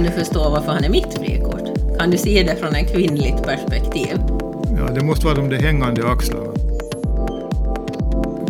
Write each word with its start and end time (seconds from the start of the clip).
kan 0.00 0.06
du 0.12 0.18
förstå 0.18 0.50
varför 0.50 0.72
han 0.72 0.84
är 0.84 0.88
mitt 0.88 1.14
frikort? 1.14 1.98
Kan 1.98 2.10
du 2.10 2.18
se 2.18 2.42
det 2.42 2.56
från 2.56 2.74
ett 2.74 2.92
kvinnligt 2.92 3.42
perspektiv? 3.42 4.18
Ja, 4.78 4.94
det 4.94 5.04
måste 5.04 5.26
vara 5.26 5.34
de 5.36 5.48
där 5.48 5.56
hängande 5.56 6.08
axlarna. 6.08 6.52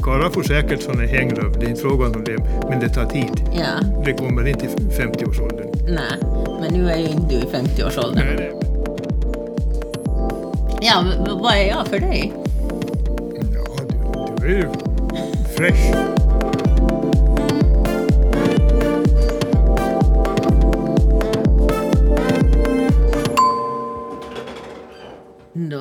Karlar 0.02 0.30
får 0.30 0.43
säkert 0.43 0.83
sådana 0.83 1.02
hängröv, 1.07 1.59
det 1.61 1.66
är 1.66 1.71
inte 1.71 1.80
frågan 1.83 2.15
om 2.15 2.25
det, 2.25 2.37
men 2.69 2.80
det 2.80 2.89
tar 2.89 3.05
tid. 3.07 3.43
Ja, 3.52 3.87
Det 4.05 4.12
kommer 4.12 4.48
inte 4.48 4.65
i 4.66 4.69
50-årsåldern. 4.69 5.66
nej. 5.89 6.19
Men 6.61 6.73
nu 6.75 6.91
är 6.91 6.97
ju 6.98 7.07
inte 7.09 7.27
du 7.29 7.37
i 7.37 7.45
50-årsåldern. 7.53 8.25
Nej, 8.27 8.37
det- 8.37 8.53
Ja, 10.82 11.05
vad 11.43 11.55
är 11.55 11.69
jag 11.69 11.87
för 11.87 11.98
dig? 11.98 12.32
Ja, 13.55 13.82
du, 13.89 14.46
du 14.46 14.55
är 14.55 14.59
ju 14.59 14.69
fresh. 15.57 15.95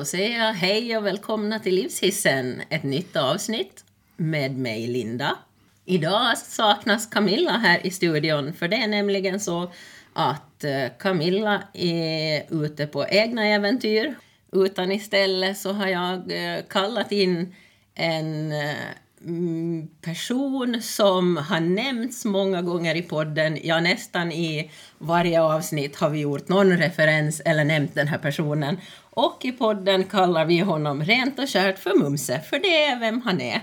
Då 0.00 0.04
säger 0.04 0.38
jag 0.38 0.52
hej 0.52 0.96
och 0.96 1.06
välkomna 1.06 1.58
till 1.58 1.74
Livshissen, 1.74 2.62
ett 2.70 2.82
nytt 2.82 3.16
avsnitt 3.16 3.84
med 4.16 4.58
mig 4.58 4.86
Linda. 4.86 5.36
Idag 5.84 6.38
saknas 6.38 7.06
Camilla 7.06 7.50
här 7.50 7.86
i 7.86 7.90
studion 7.90 8.52
för 8.52 8.68
det 8.68 8.76
är 8.76 8.88
nämligen 8.88 9.40
så 9.40 9.72
att 10.12 10.64
eh, 10.64 10.86
Camilla 10.98 11.62
är 11.72 12.64
ute 12.64 12.86
på 12.86 13.06
egna 13.06 13.46
äventyr. 13.46 14.14
Utan 14.52 14.92
istället 14.92 15.58
så 15.58 15.72
har 15.72 15.86
jag 15.86 16.32
eh, 16.32 16.62
kallat 16.68 17.12
in 17.12 17.54
en 17.94 18.52
eh, 18.52 18.74
Mm, 19.24 19.88
person 20.00 20.82
som 20.82 21.36
har 21.36 21.60
nämnts 21.60 22.24
många 22.24 22.62
gånger 22.62 22.94
i 22.94 23.02
podden. 23.02 23.58
Ja, 23.62 23.80
nästan 23.80 24.32
i 24.32 24.70
varje 24.98 25.42
avsnitt 25.42 25.96
har 25.96 26.10
vi 26.10 26.20
gjort 26.20 26.48
någon 26.48 26.76
referens 26.76 27.40
eller 27.44 27.64
nämnt 27.64 27.94
den 27.94 28.08
här 28.08 28.18
personen. 28.18 28.76
Och 29.10 29.44
i 29.44 29.52
podden 29.52 30.04
kallar 30.04 30.44
vi 30.44 30.58
honom 30.58 31.04
rent 31.04 31.38
och 31.38 31.48
kärt 31.48 31.78
för 31.78 31.98
Mumse, 31.98 32.40
för 32.40 32.58
det 32.58 32.84
är 32.84 33.00
vem 33.00 33.20
han 33.20 33.40
är. 33.40 33.60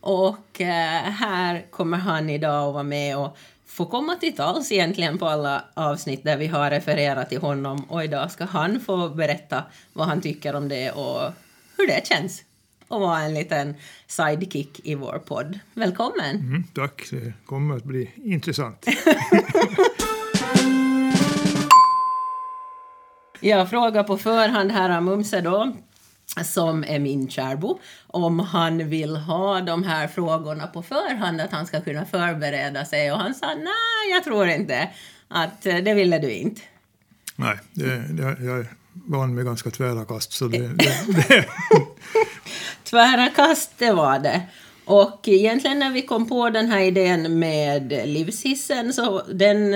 Och 0.00 0.60
eh, 0.60 1.02
här 1.02 1.66
kommer 1.70 1.98
han 1.98 2.30
idag 2.30 2.68
att 2.68 2.74
vara 2.74 2.82
med 2.82 3.16
och 3.18 3.36
få 3.66 3.86
komma 3.86 4.16
till 4.16 4.36
tals 4.36 4.72
egentligen 4.72 5.18
på 5.18 5.26
alla 5.26 5.64
avsnitt 5.74 6.24
där 6.24 6.36
vi 6.36 6.46
har 6.46 6.70
refererat 6.70 7.28
till 7.28 7.40
honom. 7.40 7.84
Och 7.88 8.04
idag 8.04 8.30
ska 8.30 8.44
han 8.44 8.80
få 8.80 9.08
berätta 9.08 9.62
vad 9.92 10.06
han 10.06 10.20
tycker 10.20 10.54
om 10.54 10.68
det 10.68 10.90
och 10.90 11.32
hur 11.76 11.86
det 11.86 12.06
känns 12.06 12.44
och 12.90 13.00
vara 13.00 13.20
en 13.20 13.34
liten 13.34 13.74
sidekick 14.06 14.80
i 14.84 14.94
vår 14.94 15.18
podd. 15.26 15.58
Välkommen! 15.74 16.36
Mm, 16.36 16.64
tack, 16.74 17.08
det 17.10 17.32
kommer 17.46 17.76
att 17.76 17.84
bli 17.84 18.10
intressant. 18.16 18.86
Jag 23.40 23.70
frågar 23.70 24.04
på 24.04 24.18
förhand 24.18 24.72
här 24.72 24.96
av 24.96 25.02
Mumse 25.02 25.40
då, 25.40 25.76
som 26.44 26.84
är 26.84 26.98
min 26.98 27.30
kärbo, 27.30 27.80
om 28.06 28.40
han 28.40 28.88
vill 28.88 29.16
ha 29.16 29.60
de 29.60 29.82
här 29.82 30.08
frågorna 30.08 30.66
på 30.66 30.82
förhand, 30.82 31.40
att 31.40 31.52
han 31.52 31.66
ska 31.66 31.80
kunna 31.80 32.06
förbereda 32.06 32.84
sig. 32.84 33.12
Och 33.12 33.18
han 33.18 33.34
sa 33.34 33.46
nej, 33.54 34.12
jag 34.12 34.24
tror 34.24 34.48
inte. 34.48 34.90
Att 35.28 35.66
eh, 35.66 35.76
det 35.76 35.94
ville 35.94 36.18
du 36.18 36.30
inte. 36.30 36.60
Nej, 37.36 37.58
det, 37.72 37.96
det, 38.08 38.22
jag 38.22 38.58
är 38.58 38.66
van 38.92 39.34
med 39.34 39.44
ganska 39.44 39.70
tvära 39.70 40.04
kast, 40.04 40.32
så 40.32 40.48
det, 40.48 40.58
det, 40.68 41.06
det, 41.28 41.44
Tvära 42.90 43.28
kast, 43.28 43.70
det 43.78 43.92
var 43.92 44.18
det. 44.18 44.42
Och 44.84 45.28
egentligen 45.28 45.78
när 45.78 45.90
vi 45.90 46.02
kom 46.02 46.28
på 46.28 46.50
den 46.50 46.70
här 46.70 46.80
idén 46.80 47.38
med 47.38 48.02
livshissen 48.04 48.92
så 48.92 49.22
den 49.32 49.74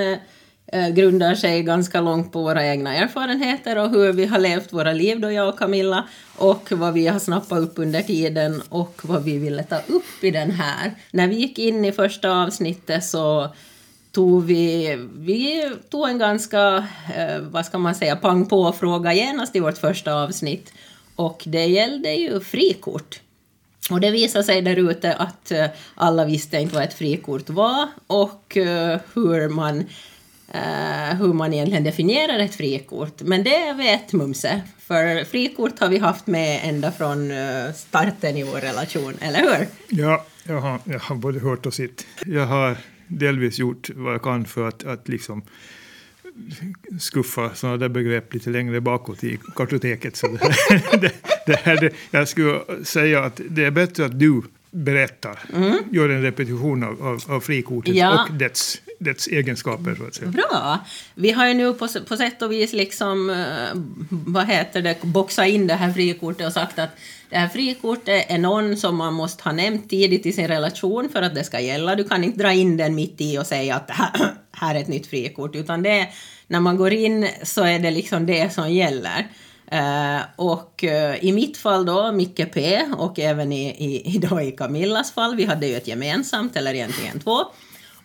eh, 0.66 0.88
grundar 0.88 1.34
sig 1.34 1.62
ganska 1.62 2.00
långt 2.00 2.32
på 2.32 2.42
våra 2.42 2.66
egna 2.66 2.96
erfarenheter 2.96 3.78
och 3.78 3.90
hur 3.90 4.12
vi 4.12 4.26
har 4.26 4.38
levt 4.38 4.72
våra 4.72 4.92
liv 4.92 5.20
då 5.20 5.30
jag 5.30 5.48
och 5.48 5.58
Camilla 5.58 6.04
och 6.36 6.72
vad 6.72 6.94
vi 6.94 7.06
har 7.06 7.18
snappat 7.18 7.58
upp 7.58 7.78
under 7.78 8.02
tiden 8.02 8.62
och 8.68 9.00
vad 9.02 9.24
vi 9.24 9.38
ville 9.38 9.62
ta 9.62 9.76
upp 9.76 10.24
i 10.24 10.30
den 10.30 10.50
här. 10.50 10.94
När 11.10 11.28
vi 11.28 11.34
gick 11.34 11.58
in 11.58 11.84
i 11.84 11.92
första 11.92 12.42
avsnittet 12.42 13.04
så 13.04 13.48
tog 14.12 14.44
vi, 14.44 14.96
vi 15.14 15.70
tog 15.90 16.08
en 16.08 16.18
ganska, 16.18 16.76
eh, 17.16 17.38
vad 17.40 17.66
ska 17.66 17.78
man 17.78 17.94
säga, 17.94 18.16
pang 18.16 18.46
på-fråga 18.46 19.12
genast 19.12 19.56
i 19.56 19.60
vårt 19.60 19.78
första 19.78 20.14
avsnitt. 20.14 20.72
Och 21.16 21.42
det 21.46 21.66
gällde 21.66 22.14
ju 22.14 22.40
frikort. 22.40 23.20
Och 23.90 24.00
det 24.00 24.10
visade 24.10 24.44
sig 24.44 24.62
där 24.62 24.90
ute 24.90 25.14
att 25.14 25.50
eh, 25.50 25.66
alla 25.94 26.24
visste 26.24 26.56
inte 26.56 26.74
vad 26.74 26.84
ett 26.84 26.94
frikort 26.94 27.50
var 27.50 27.88
och 28.06 28.56
eh, 28.56 29.00
hur 29.14 29.48
man, 29.48 29.78
eh, 30.52 31.16
hur 31.18 31.32
man 31.32 31.54
egentligen 31.54 31.84
definierar 31.84 32.38
ett 32.38 32.54
frikort. 32.54 33.22
Men 33.22 33.44
det 33.44 33.72
vet 33.72 34.12
Mumse, 34.12 34.62
för 34.78 35.24
frikort 35.24 35.78
har 35.80 35.88
vi 35.88 35.98
haft 35.98 36.26
med 36.26 36.60
ända 36.64 36.92
från 36.92 37.32
starten 37.74 38.36
i 38.36 38.42
vår 38.42 38.58
relation, 38.58 39.14
eller 39.20 39.40
hur? 39.40 39.66
ja, 39.88 40.26
jag, 40.44 40.60
har, 40.60 40.78
jag 40.84 40.98
har 40.98 41.16
både 41.16 41.40
hört 41.40 41.66
och 41.66 41.74
sett. 41.74 42.06
Jag 42.26 42.46
har 42.46 42.76
delvis 43.06 43.58
gjort 43.58 43.90
vad 43.94 44.14
jag 44.14 44.22
kan 44.22 44.44
för 44.44 44.68
att, 44.68 44.84
att 44.84 45.08
liksom 45.08 45.42
skuffa 47.00 47.54
sådana 47.54 47.76
där 47.76 47.88
begrepp 47.88 48.34
lite 48.34 48.50
längre 48.50 48.80
bakåt 48.80 49.24
i 49.24 49.38
kartoteket. 49.56 50.16
Så 50.16 50.26
det, 50.26 50.38
det, 51.00 51.12
det 51.46 51.56
här, 51.56 51.80
det, 51.80 51.90
jag 52.10 52.28
skulle 52.28 52.60
säga 52.84 53.24
att 53.24 53.40
det 53.48 53.64
är 53.64 53.70
bättre 53.70 54.04
att 54.04 54.18
du 54.18 54.42
berättar, 54.70 55.38
gör 55.90 56.08
en 56.08 56.22
repetition 56.22 56.84
av, 56.84 57.02
av, 57.02 57.22
av 57.28 57.40
frikortet 57.40 57.94
Ja. 57.94 58.26
och 58.28 58.34
dess, 58.34 58.76
dess 58.98 59.26
egenskaper. 59.26 59.94
Så 59.94 60.06
att 60.06 60.14
säga. 60.14 60.30
Bra! 60.30 60.78
Vi 61.14 61.30
har 61.30 61.48
ju 61.48 61.54
nu 61.54 61.72
på, 61.72 61.88
på 62.08 62.16
sätt 62.16 62.42
och 62.42 62.52
vis 62.52 62.72
liksom, 62.72 63.30
eh, 63.30 63.80
vad 64.10 64.46
heter 64.46 64.82
det, 64.82 65.02
boxat 65.02 65.46
in 65.46 65.66
det 65.66 65.74
här 65.74 65.92
frikortet 65.92 66.46
och 66.46 66.52
sagt 66.52 66.78
att 66.78 66.90
det 67.30 67.36
här 67.36 67.48
frikortet 67.48 68.26
är 68.28 68.38
någon 68.38 68.76
som 68.76 68.96
man 68.96 69.14
måste 69.14 69.44
ha 69.44 69.52
nämnt 69.52 69.90
tidigt 69.90 70.26
i 70.26 70.32
sin 70.32 70.48
relation 70.48 71.08
för 71.08 71.22
att 71.22 71.34
det 71.34 71.44
ska 71.44 71.60
gälla. 71.60 71.94
Du 71.94 72.04
kan 72.04 72.24
inte 72.24 72.38
dra 72.38 72.52
in 72.52 72.76
den 72.76 72.94
mitt 72.94 73.20
i 73.20 73.38
och 73.38 73.46
säga 73.46 73.76
att 73.76 73.86
det 73.86 73.92
här, 73.96 74.34
här 74.52 74.74
är 74.74 74.80
ett 74.80 74.88
nytt 74.88 75.06
frikort, 75.06 75.56
utan 75.56 75.82
det 75.82 75.90
är, 75.90 76.08
när 76.46 76.60
man 76.60 76.76
går 76.76 76.92
in 76.92 77.28
så 77.42 77.64
är 77.64 77.78
det 77.78 77.90
liksom 77.90 78.26
det 78.26 78.54
som 78.54 78.72
gäller. 78.72 79.28
Uh, 79.72 80.22
och 80.36 80.84
uh, 80.86 81.24
i 81.24 81.32
mitt 81.32 81.56
fall 81.56 81.86
då, 81.86 82.12
Micke 82.12 82.52
P, 82.52 82.80
och 82.96 83.18
även 83.18 83.52
i, 83.52 83.68
i, 83.68 84.14
i, 84.14 84.18
då 84.18 84.40
i 84.40 84.52
Camillas 84.52 85.12
fall, 85.12 85.36
vi 85.36 85.44
hade 85.44 85.66
ju 85.66 85.76
ett 85.76 85.88
gemensamt, 85.88 86.56
eller 86.56 86.74
egentligen 86.74 87.20
två. 87.20 87.44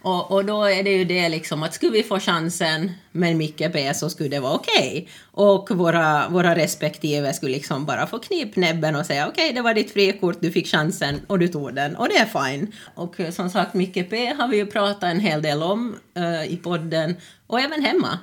Och, 0.02 0.32
och 0.32 0.46
då 0.46 0.64
är 0.64 0.84
det 0.84 0.90
ju 0.90 1.06
det 1.06 1.30
liksom 1.30 1.64
att 1.64 1.74
skulle 1.74 1.92
vi 1.92 2.04
få 2.04 2.20
chansen 2.20 2.92
med 3.12 3.36
Micke 3.36 3.64
B 3.74 3.94
så 3.94 4.10
skulle 4.10 4.30
det 4.30 4.40
vara 4.40 4.54
okej. 4.54 5.10
Och 5.32 5.72
våra, 5.72 6.30
våra 6.30 6.56
respektive 6.56 7.34
skulle 7.34 7.52
liksom 7.52 7.86
bara 7.86 8.08
få 8.08 8.20
knip 8.20 8.56
näbben 8.56 8.96
och 8.96 9.06
säga 9.06 9.28
okej 9.28 9.54
det 9.54 9.62
var 9.62 9.74
ditt 9.74 9.92
frikort, 9.92 10.38
du 10.42 10.52
fick 10.52 10.68
chansen 10.68 11.22
och 11.28 11.40
du 11.40 11.48
tog 11.48 11.76
den 11.76 11.96
och 11.96 12.10
det 12.10 12.18
är 12.18 12.26
fine. 12.26 12.72
Och 12.96 13.20
eh, 13.20 13.32
som 13.32 13.50
sagt 13.50 13.74
Micke 13.74 14.10
P 14.10 14.34
har 14.38 14.48
vi 14.48 14.58
ju 14.58 14.66
pratat 14.66 15.04
en 15.04 15.20
hel 15.20 15.42
del 15.42 15.64
om 15.64 15.96
eh, 16.14 16.54
i 16.54 16.58
podden 16.58 17.16
och 17.48 17.60
även 17.60 17.84
hemma. 17.84 18.20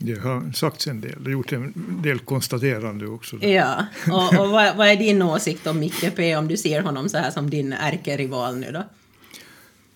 Det 0.00 0.18
har 0.20 0.52
sagts 0.52 0.86
en 0.86 1.00
del, 1.00 1.24
och 1.24 1.30
gjort 1.30 1.52
en 1.52 1.72
del 2.02 2.18
konstaterande 2.18 3.06
också. 3.06 3.36
Ja, 3.36 3.86
och, 4.06 4.40
och 4.40 4.48
vad, 4.48 4.76
vad 4.76 4.88
är 4.88 4.96
din 4.96 5.22
åsikt 5.22 5.66
om 5.66 5.78
Micke 5.78 6.16
P 6.16 6.36
om 6.36 6.48
du 6.48 6.56
ser 6.56 6.80
honom 6.80 7.08
så 7.08 7.18
här 7.18 7.30
som 7.30 7.50
din 7.50 7.72
ärkerival 7.72 8.56
nu 8.56 8.72
då? 8.72 8.84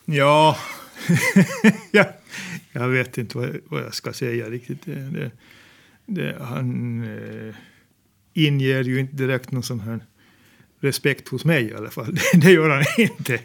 Ja, 0.04 0.56
jag, 1.90 2.06
jag 2.72 2.88
vet 2.88 3.18
inte 3.18 3.38
vad, 3.38 3.56
vad 3.64 3.82
jag 3.82 3.94
ska 3.94 4.12
säga 4.12 4.50
riktigt. 4.50 4.84
Det, 4.84 4.94
det, 4.94 5.30
det, 6.06 6.36
han 6.40 7.02
eh, 7.02 7.54
inger 8.32 8.82
ju 8.82 9.00
inte 9.00 9.16
direkt 9.16 9.50
någon 9.50 9.62
sån 9.62 9.80
här 9.80 10.00
respekt 10.80 11.28
hos 11.28 11.44
mig 11.44 11.64
i 11.64 11.74
alla 11.74 11.90
fall. 11.90 12.18
Det, 12.34 12.50
gör 12.52 12.70
han 12.70 12.84
inte. 12.98 13.38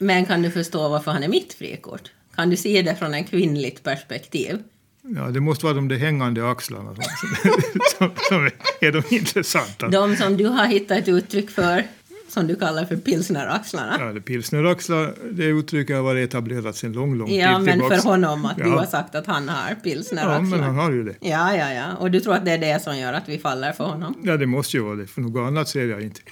Men 0.00 0.26
kan 0.26 0.42
du 0.42 0.50
förstå 0.50 0.88
varför 0.88 1.10
han 1.10 1.22
är 1.22 1.28
mitt 1.28 1.54
frikort? 1.54 2.10
Kan 2.34 2.50
du 2.50 2.56
se 2.56 2.82
det 2.82 2.96
från 2.96 3.14
ett 3.14 3.30
kvinnligt 3.30 3.82
perspektiv? 3.82 4.62
Ja, 5.02 5.22
det 5.22 5.40
måste 5.40 5.64
vara 5.64 5.74
de 5.74 5.88
där 5.88 5.96
hängande 5.96 6.50
axlarna 6.50 6.94
som, 6.94 7.04
som, 7.98 8.10
som 8.28 8.50
är 8.80 8.92
de 8.92 9.02
intressanta. 9.10 9.88
De 9.88 10.16
som 10.16 10.36
du 10.36 10.46
har 10.46 10.66
hittat 10.66 10.98
ett 10.98 11.08
uttryck 11.08 11.50
för, 11.50 11.84
som 12.28 12.46
du 12.46 12.56
kallar 12.56 12.84
för 12.84 12.96
pilsneraxlarna. 12.96 13.96
Ja, 14.00 14.12
det 14.12 14.20
pilsneraxlar, 14.20 15.14
det 15.32 15.44
uttrycket 15.44 15.96
har 15.96 16.02
varit 16.02 16.28
etablerat 16.28 16.76
sedan 16.76 16.92
lång, 16.92 17.14
lång 17.14 17.30
Ja, 17.30 17.56
tid 17.56 17.64
men 17.64 17.72
tillbaks. 17.80 18.02
för 18.02 18.10
honom 18.10 18.44
att 18.44 18.56
du 18.56 18.62
Ja. 18.68 18.78
har 18.78 18.86
sagt 18.86 19.14
att 19.14 19.26
han 19.26 19.48
har 19.48 19.68
Ja, 19.70 19.74
pilsneraxlar. 19.82 20.40
men 20.58 20.60
han 20.62 20.76
har 20.76 20.90
ju 20.92 21.04
det. 21.04 21.14
Ja, 21.20 21.56
ja, 21.56 21.72
ja. 21.72 21.96
Och 21.98 22.10
du 22.10 22.20
tror 22.20 22.34
att 22.34 22.44
det 22.44 22.50
är 22.52 22.58
det 22.58 22.82
som 22.82 22.98
gör 22.98 23.12
att 23.12 23.28
vi 23.28 23.38
faller 23.38 23.72
för 23.72 23.84
honom? 23.84 24.14
Ja, 24.22 24.36
det 24.36 24.46
måste 24.46 24.76
ju 24.76 24.82
vara 24.82 24.96
det, 24.96 25.06
för 25.06 25.20
något 25.20 25.48
annat 25.48 25.68
ser 25.68 25.86
jag 25.86 26.02
inte. 26.02 26.20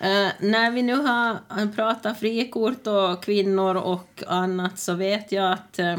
Eh, 0.00 0.28
när 0.40 0.70
vi 0.70 0.82
nu 0.82 0.94
har 0.94 1.72
pratat 1.74 2.18
frikort 2.20 2.86
och 2.86 3.24
kvinnor 3.24 3.74
och 3.76 4.22
annat 4.26 4.78
så 4.78 4.94
vet 4.94 5.32
jag 5.32 5.52
att 5.52 5.78
eh, 5.78 5.96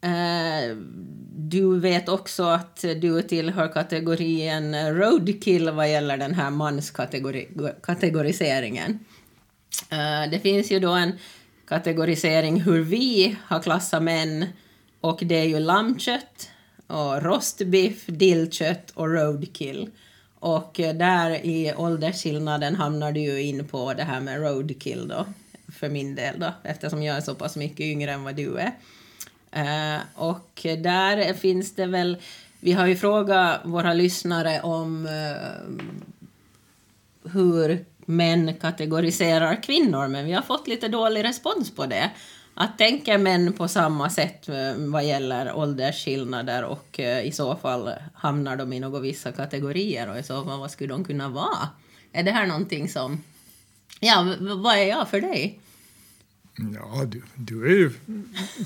Eh, 0.00 0.76
du 1.36 1.80
vet 1.80 2.08
också 2.08 2.42
att 2.42 2.80
du 2.80 3.22
tillhör 3.22 3.72
kategorin 3.72 4.94
roadkill 4.94 5.70
vad 5.70 5.90
gäller 5.90 6.16
den 6.16 6.34
här 6.34 6.50
manskategoriseringen. 6.50 8.98
Eh, 9.90 10.30
det 10.30 10.38
finns 10.42 10.70
ju 10.70 10.80
då 10.80 10.92
en 10.92 11.12
kategorisering 11.68 12.60
hur 12.60 12.80
vi 12.80 13.36
har 13.44 13.60
klassat 13.60 14.02
män 14.02 14.46
och 15.00 15.18
det 15.22 15.34
är 15.34 15.44
ju 15.44 15.60
lammkött 15.60 16.50
och 16.86 17.22
rostbiff, 17.22 18.06
dillkött 18.06 18.90
och 18.94 19.12
roadkill. 19.12 19.90
Och 20.40 20.80
där 20.94 21.46
i 21.46 21.74
åldersskillnaden 21.76 22.74
hamnar 22.74 23.12
du 23.12 23.20
ju 23.20 23.42
in 23.42 23.68
på 23.68 23.94
det 23.94 24.02
här 24.02 24.20
med 24.20 24.40
roadkill 24.40 25.08
då, 25.08 25.26
för 25.72 25.88
min 25.88 26.14
del 26.14 26.40
då, 26.40 26.52
eftersom 26.62 27.02
jag 27.02 27.16
är 27.16 27.20
så 27.20 27.34
pass 27.34 27.56
mycket 27.56 27.80
yngre 27.80 28.12
än 28.12 28.24
vad 28.24 28.36
du 28.36 28.56
är. 28.56 28.72
Eh, 29.50 29.98
och 30.14 30.60
där 30.62 31.32
finns 31.32 31.74
det 31.74 31.86
väl, 31.86 32.16
vi 32.60 32.72
har 32.72 32.86
ju 32.86 32.96
frågat 32.96 33.60
våra 33.64 33.94
lyssnare 33.94 34.60
om 34.60 35.06
eh, 35.06 35.92
hur 37.32 37.84
män 37.98 38.54
kategoriserar 38.54 39.62
kvinnor, 39.62 40.08
men 40.08 40.26
vi 40.26 40.32
har 40.32 40.42
fått 40.42 40.68
lite 40.68 40.88
dålig 40.88 41.24
respons 41.24 41.74
på 41.74 41.86
det. 41.86 42.10
Att 42.54 42.78
tänker 42.78 43.18
män 43.18 43.52
på 43.52 43.68
samma 43.68 44.10
sätt 44.10 44.48
eh, 44.48 44.72
vad 44.76 45.04
gäller 45.04 45.56
åldersskillnader 45.56 46.64
och 46.64 47.00
i 47.24 47.32
så 47.32 47.56
fall 47.56 47.90
hamnar 48.14 48.56
de 48.56 48.72
i 48.72 48.80
några 48.80 49.00
vissa 49.00 49.32
kategorier 49.32 50.10
och 50.10 50.18
i 50.18 50.22
så 50.22 50.44
fall 50.44 50.60
vad 50.60 50.70
skulle 50.70 50.94
de 50.94 51.04
kunna 51.04 51.28
vara? 51.28 51.68
Är 52.12 52.22
det 52.22 52.30
här 52.30 52.46
någonting 52.46 52.88
som... 52.88 53.24
Ja, 54.00 54.34
vad 54.40 54.78
är 54.78 54.84
jag 54.84 55.08
för 55.08 55.20
dig? 55.20 55.60
Ja, 56.74 57.04
du, 57.04 57.22
du 57.34 57.66
är 57.66 57.76
ju 57.76 57.90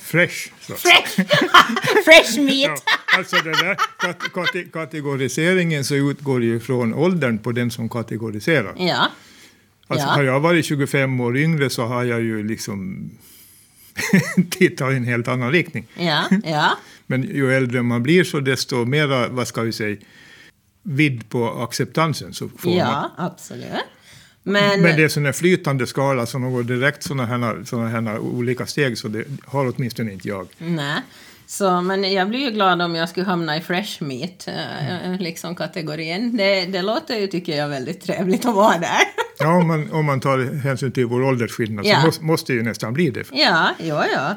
fresh. 0.01 0.53
Så. 0.61 0.75
Fresh, 0.75 1.15
fresh 2.05 2.41
meat! 2.41 2.83
ja, 2.87 3.19
alltså 3.19 3.37
den 3.37 3.53
där 3.53 3.77
kat 4.31 4.73
kategoriseringen 4.73 5.85
så 5.85 5.95
utgår 5.95 6.43
ju 6.43 6.61
från 6.61 6.95
åldern 6.95 7.39
på 7.39 7.53
den 7.53 7.71
som 7.71 7.89
kategoriserar. 7.89 8.75
Ja. 8.79 9.09
Alltså, 9.87 10.07
ja. 10.07 10.13
Har 10.13 10.23
jag 10.23 10.41
varit 10.41 10.67
25 10.67 11.21
år 11.21 11.37
yngre 11.37 11.71
så 11.71 11.85
har 11.85 12.05
jag 12.05 12.21
ju 12.21 12.49
liksom 12.49 13.11
tittat 14.51 14.93
i 14.93 14.97
en 14.97 15.05
helt 15.05 15.29
annan 15.29 15.53
riktning. 15.53 15.87
Ja, 15.95 16.29
ja. 16.45 16.79
Men 17.07 17.23
ju 17.23 17.55
äldre 17.55 17.83
man 17.83 18.03
blir 18.03 18.25
så 18.25 18.41
desto 18.41 18.85
mera, 18.85 19.29
vad 19.29 19.49
ska 19.49 19.63
vi 19.63 19.73
säga, 19.73 19.97
vidd 20.83 21.29
på 21.29 21.63
acceptansen 21.63 22.35
så 22.35 22.49
får 22.49 22.73
ja, 22.73 22.85
man. 22.85 23.11
Ja, 23.17 23.25
absolut. 23.25 23.67
Men, 24.43 24.83
Men 24.83 24.97
det 24.97 25.05
är 25.05 25.09
sån 25.09 25.25
här 25.25 25.33
flytande 25.33 25.87
skala 25.87 26.27
som 26.27 26.53
går 26.53 26.63
direkt 26.63 27.03
såna 27.03 27.27
här, 27.27 27.65
såna 27.65 27.89
här 27.89 28.19
olika 28.19 28.67
steg 28.67 28.99
så 28.99 29.09
det 29.09 29.25
har 29.45 29.73
åtminstone 29.77 30.13
inte 30.13 30.29
jag. 30.29 30.49
Nej. 30.59 31.03
Så, 31.47 31.81
men 31.81 32.13
jag 32.13 32.29
blir 32.29 32.41
ju 32.41 32.51
glad 32.51 32.83
om 32.83 32.95
jag 32.95 33.09
skulle 33.09 33.27
hamna 33.27 33.57
i 33.57 33.61
fresh 33.61 34.03
meat, 34.03 34.49
mm. 34.49 35.19
liksom 35.19 35.55
kategorin. 35.55 36.37
Det, 36.37 36.65
det 36.65 36.83
låter 36.83 37.17
ju, 37.17 37.27
tycker 37.27 37.57
jag, 37.57 37.69
väldigt 37.69 38.01
trevligt 38.01 38.47
att 38.47 38.55
vara 38.55 38.79
där. 38.79 39.03
Ja, 39.39 39.57
om 39.57 39.67
man, 39.67 39.93
om 39.93 40.05
man 40.05 40.21
tar 40.21 40.55
hänsyn 40.63 40.93
till 40.93 41.07
vår 41.07 41.23
åldersskillnad 41.23 41.87
ja. 41.87 42.01
så 42.01 42.07
måste, 42.07 42.25
måste 42.25 42.53
det 42.53 42.57
ju 42.57 42.63
nästan 42.63 42.93
bli 42.93 43.11
det. 43.11 43.25
Ja, 43.33 43.71
ja, 43.79 44.07
ja. 44.15 44.35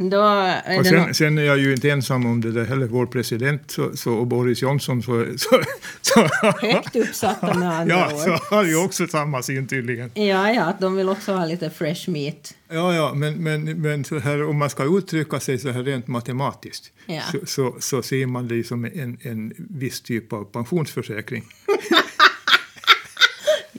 Och 0.00 0.86
sen, 0.86 1.14
sen, 1.14 1.38
är 1.38 1.42
jag 1.42 1.58
ju 1.58 1.72
inte 1.72 1.90
ensam 1.90 2.26
om 2.26 2.40
det 2.40 2.52
där 2.52 2.64
heller. 2.64 2.86
Vår 2.86 3.06
president 3.06 3.70
så, 3.70 3.96
så, 3.96 4.14
och 4.14 4.26
Boris 4.26 4.62
Johnson 4.62 5.02
så... 5.02 5.26
så, 5.36 5.62
så 6.00 6.28
Högt 6.60 6.96
uppsatta 6.96 7.54
med 7.54 7.78
andra 7.78 7.94
ja, 7.94 8.14
ord. 8.14 8.20
så 8.20 8.54
har 8.54 8.64
ju 8.64 8.76
också 8.84 9.06
samma 9.06 9.42
syn 9.42 9.66
tydligen. 9.68 10.10
Ja, 10.14 10.52
ja, 10.52 10.72
de 10.80 10.96
vill 10.96 11.08
också 11.08 11.32
ha 11.32 11.44
lite 11.44 11.70
fresh 11.70 12.10
meat. 12.10 12.54
Ja, 12.68 12.94
ja, 12.94 13.14
men, 13.14 13.34
men, 13.34 13.82
men 13.82 14.04
här, 14.22 14.48
om 14.48 14.58
man 14.58 14.70
ska 14.70 14.98
uttrycka 14.98 15.40
sig 15.40 15.58
så 15.58 15.70
här 15.70 15.82
rent 15.82 16.06
matematiskt 16.06 16.92
ja. 17.06 17.22
så, 17.32 17.46
så, 17.46 17.76
så, 17.80 18.02
ser 18.02 18.26
man 18.26 18.48
det 18.48 18.64
som 18.64 18.84
en, 18.84 19.18
en 19.22 19.52
viss 19.56 20.00
typ 20.00 20.32
av 20.32 20.44
pensionsförsäkring. 20.44 21.44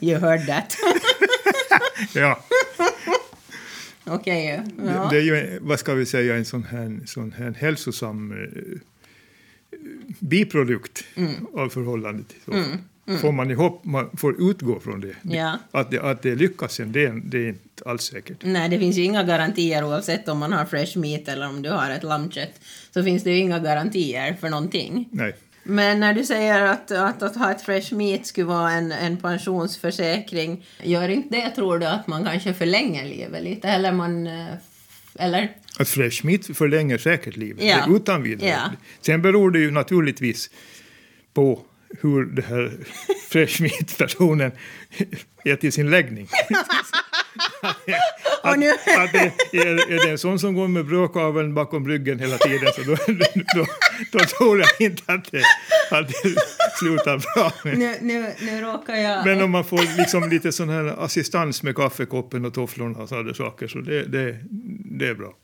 you 0.00 0.18
heard 0.18 0.46
that. 0.46 0.76
ja. 2.14 2.44
Okej. 4.10 4.60
Okay, 4.60 4.86
ja. 4.86 5.08
det, 5.10 5.16
det, 5.16 5.16
är 5.16 5.22
ju, 5.22 5.58
vad 5.62 5.78
ska 5.78 5.94
vi 5.94 6.06
säga, 6.06 6.36
en 6.36 6.44
sån 6.44 6.64
här, 6.64 7.00
sån 7.06 7.32
här 7.32 7.54
hälsosam 7.58 8.32
eh, 8.32 8.78
biprodukt 10.18 11.04
mm. 11.14 11.46
av 11.54 11.68
förhållandet. 11.68 12.34
Mm. 12.52 12.64
Mm. 13.06 13.20
Får 13.20 13.32
man 13.32 13.50
ihop, 13.50 13.84
man 13.84 14.10
får 14.16 14.50
utgå 14.50 14.80
från 14.80 15.00
det. 15.00 15.14
Ja. 15.22 15.58
Att, 15.70 15.90
det 15.90 16.02
att 16.02 16.22
det 16.22 16.34
lyckas 16.34 16.74
sen, 16.74 16.92
det, 16.92 17.04
är, 17.04 17.20
det 17.24 17.38
är 17.38 17.48
inte 17.48 17.84
alls 17.86 18.02
säkert. 18.02 18.36
Nej, 18.40 18.68
det 18.68 18.78
finns 18.78 18.96
ju 18.96 19.02
inga 19.02 19.22
garantier 19.22 19.84
oavsett 19.84 20.28
om 20.28 20.38
man 20.38 20.52
har 20.52 20.64
fresh 20.64 20.98
meat 20.98 21.28
eller 21.28 21.48
om 21.48 21.62
du 21.62 21.70
har 21.70 21.90
ett 21.90 22.02
lammkött. 22.02 22.60
Så 22.90 23.04
finns 23.04 23.22
det 23.22 23.30
ju 23.30 23.38
inga 23.38 23.58
garantier 23.58 24.36
för 24.40 24.48
någonting. 24.48 25.08
Nej. 25.12 25.34
Men 25.62 26.00
när 26.00 26.14
du 26.14 26.24
säger 26.24 26.62
att, 26.62 26.90
att, 26.90 27.22
att 27.22 27.36
ha 27.36 27.50
ett 27.50 27.62
fresh 27.62 27.94
meat 27.94 28.26
skulle 28.26 28.46
vara 28.46 28.70
en, 28.72 28.92
en 28.92 29.16
pensionsförsäkring, 29.16 30.66
gör 30.82 31.08
inte 31.08 31.36
det 31.36 31.50
tror 31.50 31.78
du 31.78 31.86
att 31.86 32.06
man 32.06 32.24
kanske 32.24 32.54
förlänger 32.54 33.04
livet 33.04 33.42
lite? 33.42 33.68
Eller 33.68 33.92
man... 33.92 34.26
eh, 34.26 34.54
Eller? 35.18 35.56
Att 35.78 35.88
fresh 35.88 36.26
meat 36.26 36.46
förlänger 36.56 36.98
säkert 36.98 37.36
livet, 37.36 37.64
Ja. 37.64 37.96
utan 37.96 38.22
vidare. 38.22 38.48
Ja. 38.50 38.70
Sen 39.00 39.22
beror 39.22 39.50
det 39.50 39.58
ju 39.58 39.70
naturligtvis 39.70 40.50
på 41.34 41.60
hur 42.00 42.24
det 42.24 42.42
här 42.42 42.72
fresh 43.28 43.62
meat-personen 43.62 44.52
är 45.44 45.56
till 45.56 45.72
sin 45.72 45.90
läggning. 45.90 46.28
Att, 48.42 48.58
nu- 48.58 48.70
att 48.70 49.12
det, 49.12 49.32
är, 49.52 49.92
är 49.92 50.04
det 50.06 50.10
en 50.10 50.18
sån 50.18 50.38
som 50.38 50.54
går 50.54 50.68
med 50.68 50.86
brödkaveln 50.86 51.54
bakom 51.54 51.88
ryggen 51.88 52.18
hela 52.18 52.38
tiden 52.38 52.72
så 52.74 52.82
då, 52.82 52.96
då, 53.54 53.66
då 54.12 54.18
tror 54.18 54.58
jag 54.58 54.68
inte 54.78 55.02
att 55.12 55.32
det, 55.32 55.42
att 55.90 56.08
det 56.08 56.34
slutar 56.78 57.34
bra. 57.34 57.52
Nu, 57.64 57.96
nu, 58.00 58.34
nu 58.40 58.60
råkar 58.60 58.94
jag... 58.94 59.24
Men 59.26 59.42
om 59.42 59.50
man 59.50 59.64
får 59.64 59.98
liksom 59.98 60.28
lite 60.28 60.52
sån 60.52 60.68
här 60.68 61.04
assistans 61.04 61.62
med 61.62 61.76
kaffekoppen 61.76 62.44
och 62.44 62.54
tofflorna 62.54 62.98
och 62.98 63.08
sådana 63.08 63.34
saker 63.34 63.68
så 63.68 63.78
det, 63.78 64.02
det, 64.04 64.36
det 64.98 65.06
är 65.08 65.14
bra. 65.14 65.34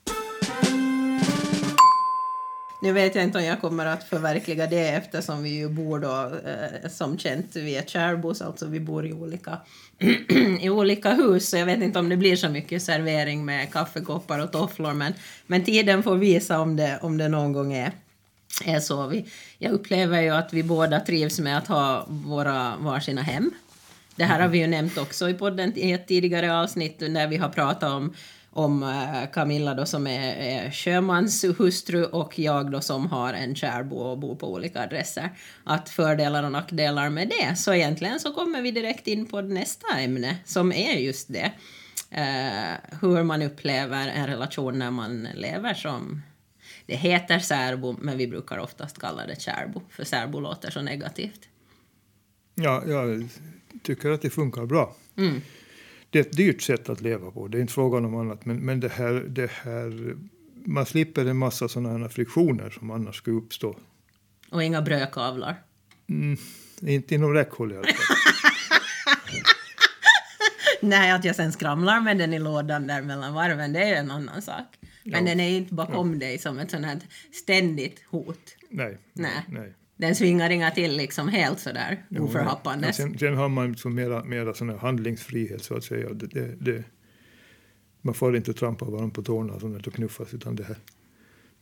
Nu 2.81 2.93
vet 2.93 3.15
jag 3.15 3.25
inte 3.25 3.39
om 3.39 3.45
jag 3.45 3.61
kommer 3.61 3.87
att 3.87 4.05
förverkliga 4.05 4.67
det 4.67 4.89
eftersom 4.89 5.43
vi 5.43 5.51
ju 5.51 5.69
bor 5.69 5.99
då, 5.99 6.33
eh, 6.51 6.91
som 6.91 7.19
känt, 7.19 7.57
vi 7.57 7.77
är 7.77 7.83
kärbos, 7.83 8.43
alltså 8.43 8.67
vi 8.67 8.81
bor 8.81 9.07
i 9.07 9.13
olika, 9.13 9.59
i 10.61 10.71
olika 10.71 11.13
hus, 11.13 11.49
så 11.49 11.57
jag 11.57 11.67
vet 11.67 11.83
inte 11.83 11.99
om 11.99 12.09
det 12.09 12.17
blir 12.17 12.37
så 12.37 12.49
mycket 12.49 12.83
servering 12.83 13.45
med 13.45 13.73
kaffekoppar 13.73 14.39
och 14.39 14.53
tofflor, 14.53 14.93
men, 14.93 15.13
men 15.47 15.65
tiden 15.65 16.03
får 16.03 16.17
visa 16.17 16.61
om 16.61 16.77
det, 16.77 16.99
om 17.03 17.19
det 17.19 17.29
någon 17.29 17.53
gång 17.53 17.73
är, 17.73 17.93
är 18.65 18.81
så. 18.81 19.07
Vi, 19.07 19.27
jag 19.59 19.73
upplever 19.73 20.21
ju 20.21 20.31
att 20.31 20.53
vi 20.53 20.63
båda 20.63 21.01
trivs 21.01 21.41
med 21.41 21.59
att 21.59 21.69
ha 21.69 22.07
våra 22.09 22.77
varsina 22.77 23.23
hem. 23.23 23.51
Det 24.17 24.25
här 24.25 24.41
har 24.41 24.49
vi 24.49 24.59
ju 24.59 24.67
nämnt 24.67 24.99
också 24.99 25.29
i 25.29 25.35
podden 25.35 25.73
i 25.77 25.93
ett 25.93 26.09
tidigare 26.09 26.61
avsnitt 26.61 26.97
när 27.01 27.27
vi 27.27 27.37
har 27.37 27.49
pratat 27.49 27.93
om 27.93 28.15
om 28.57 28.83
eh, 28.83 29.31
Camilla 29.33 29.75
då 29.75 29.87
som 29.87 30.07
är, 30.07 30.37
är 30.37 30.71
sjömanshustru 30.71 32.05
och 32.05 32.39
jag 32.39 32.71
då 32.71 32.81
som 32.81 33.07
har 33.07 33.33
en 33.33 33.55
kärbo 33.55 33.97
och 33.97 34.19
bor 34.19 34.35
på 34.35 34.53
olika 34.53 34.83
adresser. 34.83 35.31
Att 35.65 35.89
fördelar 35.89 36.43
och 36.43 36.53
nackdelar 36.53 37.11
med 37.11 37.29
det. 37.29 37.57
Så 37.57 37.75
egentligen 37.75 38.21
så 38.21 38.33
kommer 38.33 38.63
vi 38.63 38.71
direkt 38.71 39.07
in 39.07 39.27
på 39.27 39.41
nästa 39.41 39.99
ämne 39.99 40.37
som 40.45 40.73
är 40.73 40.93
just 40.93 41.33
det. 41.33 41.53
Eh, 42.11 42.99
hur 43.01 43.23
man 43.23 43.43
upplever 43.43 44.09
en 44.09 44.27
relation 44.27 44.79
när 44.79 44.91
man 44.91 45.29
lever 45.35 45.75
som 45.75 46.23
det 46.87 46.97
heter 46.97 47.39
särbo 47.39 47.97
men 48.01 48.19
vi 48.19 48.27
brukar 48.27 48.59
oftast 48.59 48.99
kalla 48.99 49.27
det 49.27 49.41
kärbo 49.41 49.83
för 49.91 50.05
särbo 50.05 50.41
låter 50.41 50.71
så 50.71 50.83
negativt. 50.83 51.49
Ja, 52.55 52.83
jag 52.87 53.29
tycker 53.83 54.11
att 54.11 54.23
det 54.23 54.31
funkar 54.31 54.67
bra. 54.67 54.97
Mm. 55.17 55.43
Det 56.11 56.19
är 56.19 56.23
ett 56.23 56.37
dyrt 56.37 56.63
sätt 56.63 56.89
att 56.89 57.01
leva 57.01 57.31
på, 57.31 57.49
det 57.49 57.59
är 57.59 57.61
inte 57.61 57.73
frågan 57.73 58.05
om 58.05 58.15
annat. 58.17 58.45
Men, 58.45 58.57
men 58.57 58.81
det 58.81 58.89
här, 58.93 59.13
det 59.13 59.51
här, 59.51 60.17
man 60.65 60.87
slipper 60.87 61.27
en 61.27 61.37
massa 61.37 61.69
sådana 61.69 61.99
här 61.99 62.09
friktioner 62.09 62.71
som 62.71 62.91
annars 62.91 63.17
skulle 63.17 63.37
uppstå. 63.37 63.79
Och 64.51 64.63
inga 64.63 64.83
brödkavlar. 64.83 65.63
Mm, 66.09 66.37
inte 66.81 67.15
inom 67.15 67.35
räckhåll 67.35 67.73
i 67.73 67.77
alla 67.77 67.87
fall. 67.87 67.95
Nej, 70.83 71.13
att 71.13 71.25
jag 71.25 71.37
sen 71.37 71.53
skramlar 71.53 72.01
med 72.01 72.19
den 72.19 72.33
i 72.35 72.39
lådan 72.39 72.87
där 72.87 73.03
mellan 73.03 73.35
varven, 73.35 73.73
det 73.73 73.81
är 73.81 73.89
ju 73.89 73.95
en 73.95 74.11
annan 74.11 74.43
sak. 74.43 74.65
Men 75.05 75.13
Ja. 75.27 75.31
den 75.31 75.41
är 75.41 75.49
inte 75.49 75.75
bakom 75.75 76.19
dig 76.19 76.39
som 76.39 76.59
ett 76.59 76.71
sånt 76.71 76.87
här 76.87 76.99
ständigt 77.33 78.03
hot. 78.11 78.57
Nej. 78.71 78.99
Nej. 79.13 79.45
nej. 79.49 79.75
Den 79.97 80.15
svingar 80.15 80.51
inga 80.51 80.71
till 80.71 80.97
liksom 80.97 81.29
helt 81.29 81.61
sådär 81.61 82.05
Jo, 82.09 82.25
oförhappandes. 82.25 82.99
ja, 82.99 83.05
sen, 83.07 83.19
sen 83.19 83.37
har 83.37 83.49
man 83.49 83.73
liksom 83.73 83.95
mera, 83.95 84.25
mera 84.25 84.55
sån 84.55 84.71
här 84.71 84.77
handlingsfrihet 84.77 85.65
så 85.65 85.77
att 85.77 85.85
säga. 85.85 86.09
Det, 86.13 86.27
det, 86.27 86.55
det, 86.61 86.85
man 88.03 88.15
får 88.15 88.37
inte 88.37 88.53
trampa 88.53 88.85
varandra 88.85 89.15
på 89.15 89.23
tårna 89.23 89.53
och, 89.53 89.61
sånt 89.61 89.87
och 89.87 89.95
knuffas 89.95 90.35
utan 90.35 90.57
det 90.57 90.65
här. 90.65 90.77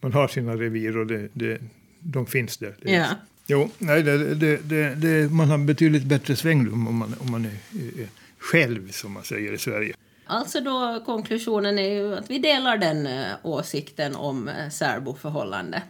Man 0.01 0.13
har 0.13 0.29
sina 0.29 0.57
revir 0.57 0.97
och 0.99 1.07
det, 1.07 1.29
det, 1.33 1.61
de 2.01 2.27
finns 2.27 2.57
där. 2.57 2.75
Det, 2.83 2.91
Ja. 2.93 3.07
Jo, 3.47 3.71
nej, 3.79 4.03
det, 4.03 5.33
man 5.33 5.49
har 5.49 5.59
betydligt 5.59 6.05
bättre 6.05 6.37
svängrum 6.37 6.87
om 6.89 6.97
man, 6.97 7.15
om 7.21 7.31
man 7.31 7.45
är, 7.45 8.01
är 8.03 8.09
själv, 8.39 8.91
som 8.91 9.13
man 9.13 9.25
säger 9.25 9.53
i 9.53 9.59
Sverige. 9.59 9.95
Alltså 10.27 10.61
då 10.61 11.03
konklusionen 11.07 11.79
är 11.79 11.89
ju 11.89 12.15
att 12.15 12.31
vi 12.31 12.39
delar 12.39 12.79
den 12.79 13.07
eh, 13.07 13.27
åsikten 13.43 14.17
om 14.17 14.49
eh, 14.49 14.69
särboförhållande. 14.71 15.83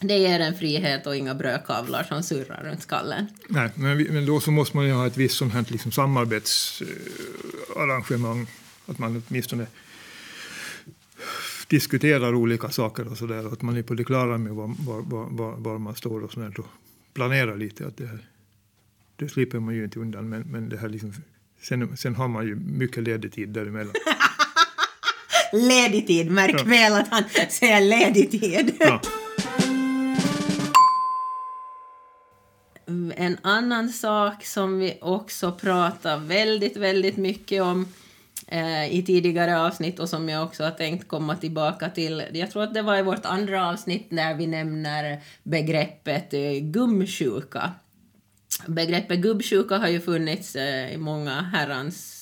Det 0.00 0.18
ger 0.18 0.40
en 0.40 0.54
frihet 0.54 1.06
och 1.06 1.16
inga 1.16 1.34
brödkavlar 1.34 2.02
som 2.02 2.22
surrar 2.22 2.62
runt 2.64 2.82
skallen. 2.82 3.26
Nej, 3.48 3.70
men, 3.74 4.26
då 4.26 4.40
så 4.40 4.50
måste 4.50 4.76
man 4.76 4.86
ju 4.86 4.92
ha 4.92 5.06
ett 5.06 5.16
visst 5.16 5.36
sånt 5.36 5.52
här 5.52 5.64
liksom 5.68 5.92
samarbetsarrangemang 5.92 8.46
att 8.86 8.98
man 8.98 9.22
åtminstone 9.28 9.66
diskuterar 11.68 12.34
olika 12.34 12.70
saker 12.70 13.08
och 13.08 13.18
sådär. 13.18 13.52
Att 13.52 13.62
man 13.62 13.76
är 13.76 13.82
på 13.82 13.94
det 13.94 14.04
klara 14.04 14.38
med 14.38 14.52
var, 14.52 14.74
var, 14.78 15.02
var, 15.30 15.56
var 15.56 15.78
man 15.78 15.94
står 15.94 16.24
och 16.24 16.32
sådär. 16.32 16.54
Och 16.58 16.66
planerar 17.14 17.56
lite. 17.56 17.86
Att 17.86 17.96
det, 17.96 18.06
här, 18.06 18.18
det 19.16 19.28
slipper 19.28 19.60
man 19.60 19.74
ju 19.74 19.84
inte 19.84 19.98
undan. 19.98 20.28
Men, 20.28 20.42
men 20.42 20.68
det 20.68 20.76
här 20.76 20.88
liksom, 20.88 21.14
sen, 21.62 21.96
sen 21.96 22.14
har 22.14 22.28
man 22.28 22.46
ju 22.46 22.54
mycket 22.54 23.02
ledig 23.02 23.32
tid 23.32 23.48
däremellan. 23.48 23.94
ledig 25.52 26.06
tid, 26.06 26.30
märk 26.30 26.54
ja. 26.58 26.64
väl 26.64 26.92
att 26.92 27.08
han 27.08 27.24
säger 27.50 27.80
ledig 27.80 28.30
tid. 28.30 28.76
Ja. 28.80 29.00
Mm, 32.90 33.12
en 33.16 33.38
annan 33.42 33.88
sak 33.88 34.44
som 34.44 34.78
vi 34.78 34.98
också 35.00 35.52
pratar 35.52 36.18
väldigt, 36.18 36.76
väldigt 36.76 37.16
mycket 37.16 37.62
om 37.62 37.86
eh, 38.46 38.94
i 38.94 39.02
tidigare 39.06 39.60
avsnitt 39.60 39.98
och 39.98 40.08
som 40.08 40.28
jag 40.28 40.44
också 40.44 40.64
har 40.64 40.70
tänkt 40.70 41.08
komma 41.08 41.36
tillbaka 41.36 41.88
till. 41.90 42.22
Jag 42.32 42.50
tror 42.50 42.62
att 42.62 42.74
det 42.74 42.82
var 42.82 42.98
i 42.98 43.02
vårt 43.02 43.26
andra 43.26 43.68
avsnitt 43.68 44.10
när 44.10 44.34
vi 44.34 44.46
nämner 44.46 45.20
begreppet 45.42 46.34
eh, 46.34 46.52
gumsjuka. 46.60 47.72
Begreppet 48.66 49.18
gubbsjuka 49.18 49.78
har 49.78 49.88
ju 49.88 50.00
funnits 50.00 50.56
eh, 50.56 50.94
i 50.94 50.96
många 50.96 51.40
herrans 51.40 52.19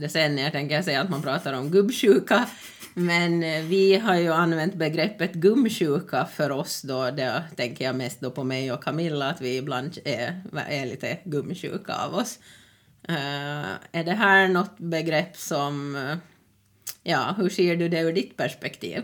decennier, 0.00 0.50
tänker 0.50 0.74
jag 0.74 0.84
säga, 0.84 1.00
att 1.00 1.10
man 1.10 1.22
pratar 1.22 1.52
om 1.52 1.70
gubbsjuka. 1.70 2.48
Men 2.94 3.42
eh, 3.42 3.62
vi 3.64 3.96
har 3.96 4.16
ju 4.16 4.32
använt 4.32 4.74
begreppet 4.74 5.34
gumsjuka 5.34 6.28
för 6.36 6.50
oss 6.50 6.82
då, 6.82 7.10
det 7.10 7.44
tänker 7.56 7.84
jag 7.84 7.96
mest 7.96 8.20
då 8.20 8.30
på 8.30 8.44
mig 8.44 8.72
och 8.72 8.84
Camilla, 8.84 9.30
att 9.30 9.40
vi 9.40 9.56
ibland 9.56 9.98
är, 10.04 10.42
är 10.68 10.86
lite 10.86 11.18
gumsjuka 11.24 11.94
av 11.94 12.14
oss. 12.14 12.38
Uh, 13.10 13.16
är 13.92 14.04
det 14.04 14.12
här 14.12 14.48
något 14.48 14.78
begrepp 14.78 15.36
som... 15.36 15.96
Ja, 17.02 17.34
hur 17.38 17.48
ser 17.48 17.76
du 17.76 17.88
det 17.88 18.00
ur 18.00 18.12
ditt 18.12 18.36
perspektiv? 18.36 19.02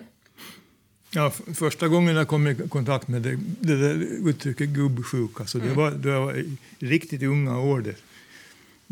Ja, 1.10 1.30
första 1.54 1.88
gången 1.88 2.16
jag 2.16 2.28
kom 2.28 2.48
i 2.48 2.54
kontakt 2.54 3.08
med 3.08 3.22
det, 3.22 3.38
det 3.60 3.92
uttrycket 4.30 4.68
gubbsjuka, 4.68 5.46
så 5.46 5.58
det, 5.58 5.64
mm. 5.64 5.76
var, 5.76 5.90
det 5.90 6.18
var 6.18 6.44
riktigt 6.78 7.22
unga 7.22 7.58
år. 7.58 7.80
Det. 7.80 7.96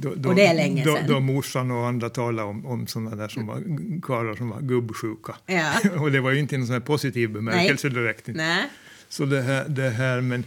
Då, 0.03 0.15
då, 0.17 0.29
och 0.29 0.35
det 0.35 0.47
är 0.47 0.55
länge 0.55 0.85
sedan. 0.85 1.07
Då, 1.07 1.15
då 1.15 1.21
morsan 1.21 1.71
och 1.71 1.87
andra 1.87 2.11
talade 2.11 2.49
om, 2.49 2.67
om 2.67 2.87
sådana 2.87 3.17
där 3.17 3.29
som 3.29 3.47
var 3.47 3.63
karlar 4.03 4.35
som 4.35 4.49
var 4.51 4.61
gubbsjuka. 4.61 5.37
Ja. 5.47 5.73
och 6.01 6.13
det 6.13 6.21
var 6.21 6.31
ju 6.31 6.39
inte 6.39 6.57
en 6.57 6.67
sån 6.67 6.73
här 6.73 6.81
positiv 6.81 7.31
bemärkelse 7.31 7.89
Nej. 7.89 7.97
direkt. 7.97 8.27
Nej. 8.27 8.69
Så 9.09 9.25
det 9.25 9.43
här, 9.43 9.69
det 9.69 9.91
här, 9.91 10.21
men 10.21 10.45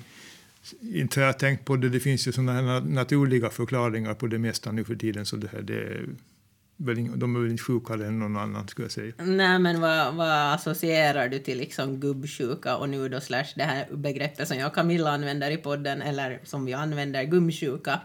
inte 0.81 1.19
har 1.19 1.27
jag 1.27 1.39
tänkt 1.39 1.65
på 1.65 1.75
det, 1.75 1.89
det 1.89 1.99
finns 1.99 2.27
ju 2.27 2.31
sådana 2.31 2.79
naturliga 2.79 3.49
förklaringar 3.49 4.13
på 4.13 4.27
det 4.27 4.39
mesta 4.39 4.71
nu 4.71 4.83
för 4.83 4.95
tiden, 4.95 5.25
så 5.25 5.35
det 5.35 5.47
här, 5.51 5.61
det 5.61 5.73
är 5.73 6.05
väl, 6.77 7.19
de 7.19 7.35
är 7.35 7.39
väl 7.39 7.51
inte 7.51 7.63
sjukare 7.63 8.07
än 8.07 8.19
någon 8.19 8.37
annan 8.37 8.67
skulle 8.67 8.85
jag 8.85 8.91
säga. 8.91 9.13
Nej, 9.17 9.59
men 9.59 9.81
vad, 9.81 10.15
vad 10.15 10.53
associerar 10.53 11.29
du 11.29 11.39
till 11.39 11.57
liksom 11.57 11.99
gubbsjuka 11.99 12.75
och 12.77 12.89
nu 12.89 13.09
då 13.09 13.21
slash 13.21 13.45
det 13.55 13.63
här 13.63 13.87
begreppet 13.91 14.47
som 14.47 14.57
jag 14.57 14.67
och 14.67 14.75
Camilla 14.75 15.11
använder 15.11 15.51
i 15.51 15.57
podden, 15.57 16.01
eller 16.01 16.39
som 16.43 16.65
vi 16.65 16.73
använder, 16.73 17.23
gumsjuka, 17.23 17.99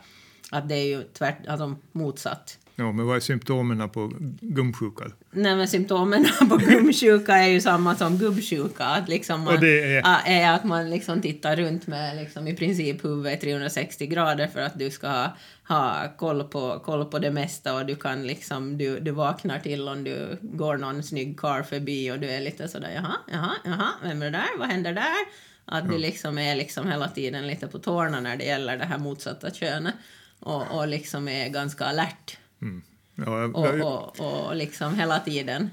att 0.51 0.69
det 0.69 0.75
är 0.75 0.87
ju 0.87 1.03
tvärt, 1.03 1.47
alltså 1.47 1.77
motsatt. 1.93 2.59
Ja, 2.81 2.93
men 2.93 3.07
vad 3.07 3.17
är 3.17 3.21
symptomen 3.21 3.89
på 3.89 4.13
gumsjuka? 4.41 5.05
Nej, 5.31 5.57
men 5.57 5.69
symptomen 5.69 6.27
på 6.49 6.57
gumsjuka 6.57 7.33
är 7.33 7.49
ju 7.49 7.61
samma 7.61 7.95
som 7.95 8.19
gubbsjuka. 8.19 8.85
Att 8.85 9.09
liksom 9.09 9.41
man, 9.41 9.55
är... 9.55 10.03
är 10.27 10.53
att 10.53 10.65
man 10.65 10.91
liksom 10.91 11.23
tittar 11.23 11.57
runt 11.57 11.87
med 11.87 12.17
liksom 12.17 12.49
i 12.49 12.57
princip 12.57 13.05
huvudet 13.05 13.41
360 13.41 14.07
grader 14.07 14.47
för 14.47 14.61
att 14.61 14.79
du 14.79 14.91
ska 14.91 15.09
ha, 15.09 15.37
ha 15.69 16.13
koll, 16.17 16.45
på, 16.45 16.79
koll 16.85 17.05
på 17.05 17.19
det 17.19 17.31
mesta 17.31 17.75
och 17.75 17.87
du 17.87 17.97
kan 17.97 18.27
liksom, 18.27 18.79
du, 18.79 19.01
du 19.01 19.11
vaknar 19.11 19.59
till 19.59 19.89
om 19.89 20.05
du 20.05 20.39
går 20.43 20.77
någon 20.77 21.03
snygg 21.03 21.39
karl 21.39 21.63
förbi 21.63 22.11
och 22.13 22.19
du 22.19 22.31
är 22.31 22.41
lite 22.41 22.69
sådär 22.69 22.91
jaha, 22.95 23.17
jaha, 23.33 23.53
jaha, 23.65 23.89
vem 24.03 24.23
är 24.23 24.27
det 24.27 24.39
där, 24.39 24.59
vad 24.59 24.69
händer 24.69 24.93
där? 24.93 25.51
Att 25.65 25.85
ja. 25.85 25.91
du 25.91 25.99
liksom 25.99 26.39
är 26.39 26.55
liksom 26.55 26.91
hela 26.91 27.09
tiden 27.09 27.47
lite 27.47 27.67
på 27.67 27.79
tårna 27.79 28.21
när 28.21 28.37
det 28.37 28.45
gäller 28.45 28.77
det 28.77 28.85
här 28.85 28.99
motsatta 28.99 29.51
könet 29.51 29.95
och, 30.41 30.79
och 30.79 30.89
liksom 30.89 31.29
är 31.29 31.49
ganska 31.49 31.85
alert. 31.85 32.39
Mm. 32.63 32.83
Ja, 33.15 33.41
jag, 33.41 33.57
och, 33.57 34.21
och, 34.21 34.49
och 34.49 34.57
liksom 34.57 34.95
hela 34.95 35.19
tiden. 35.19 35.71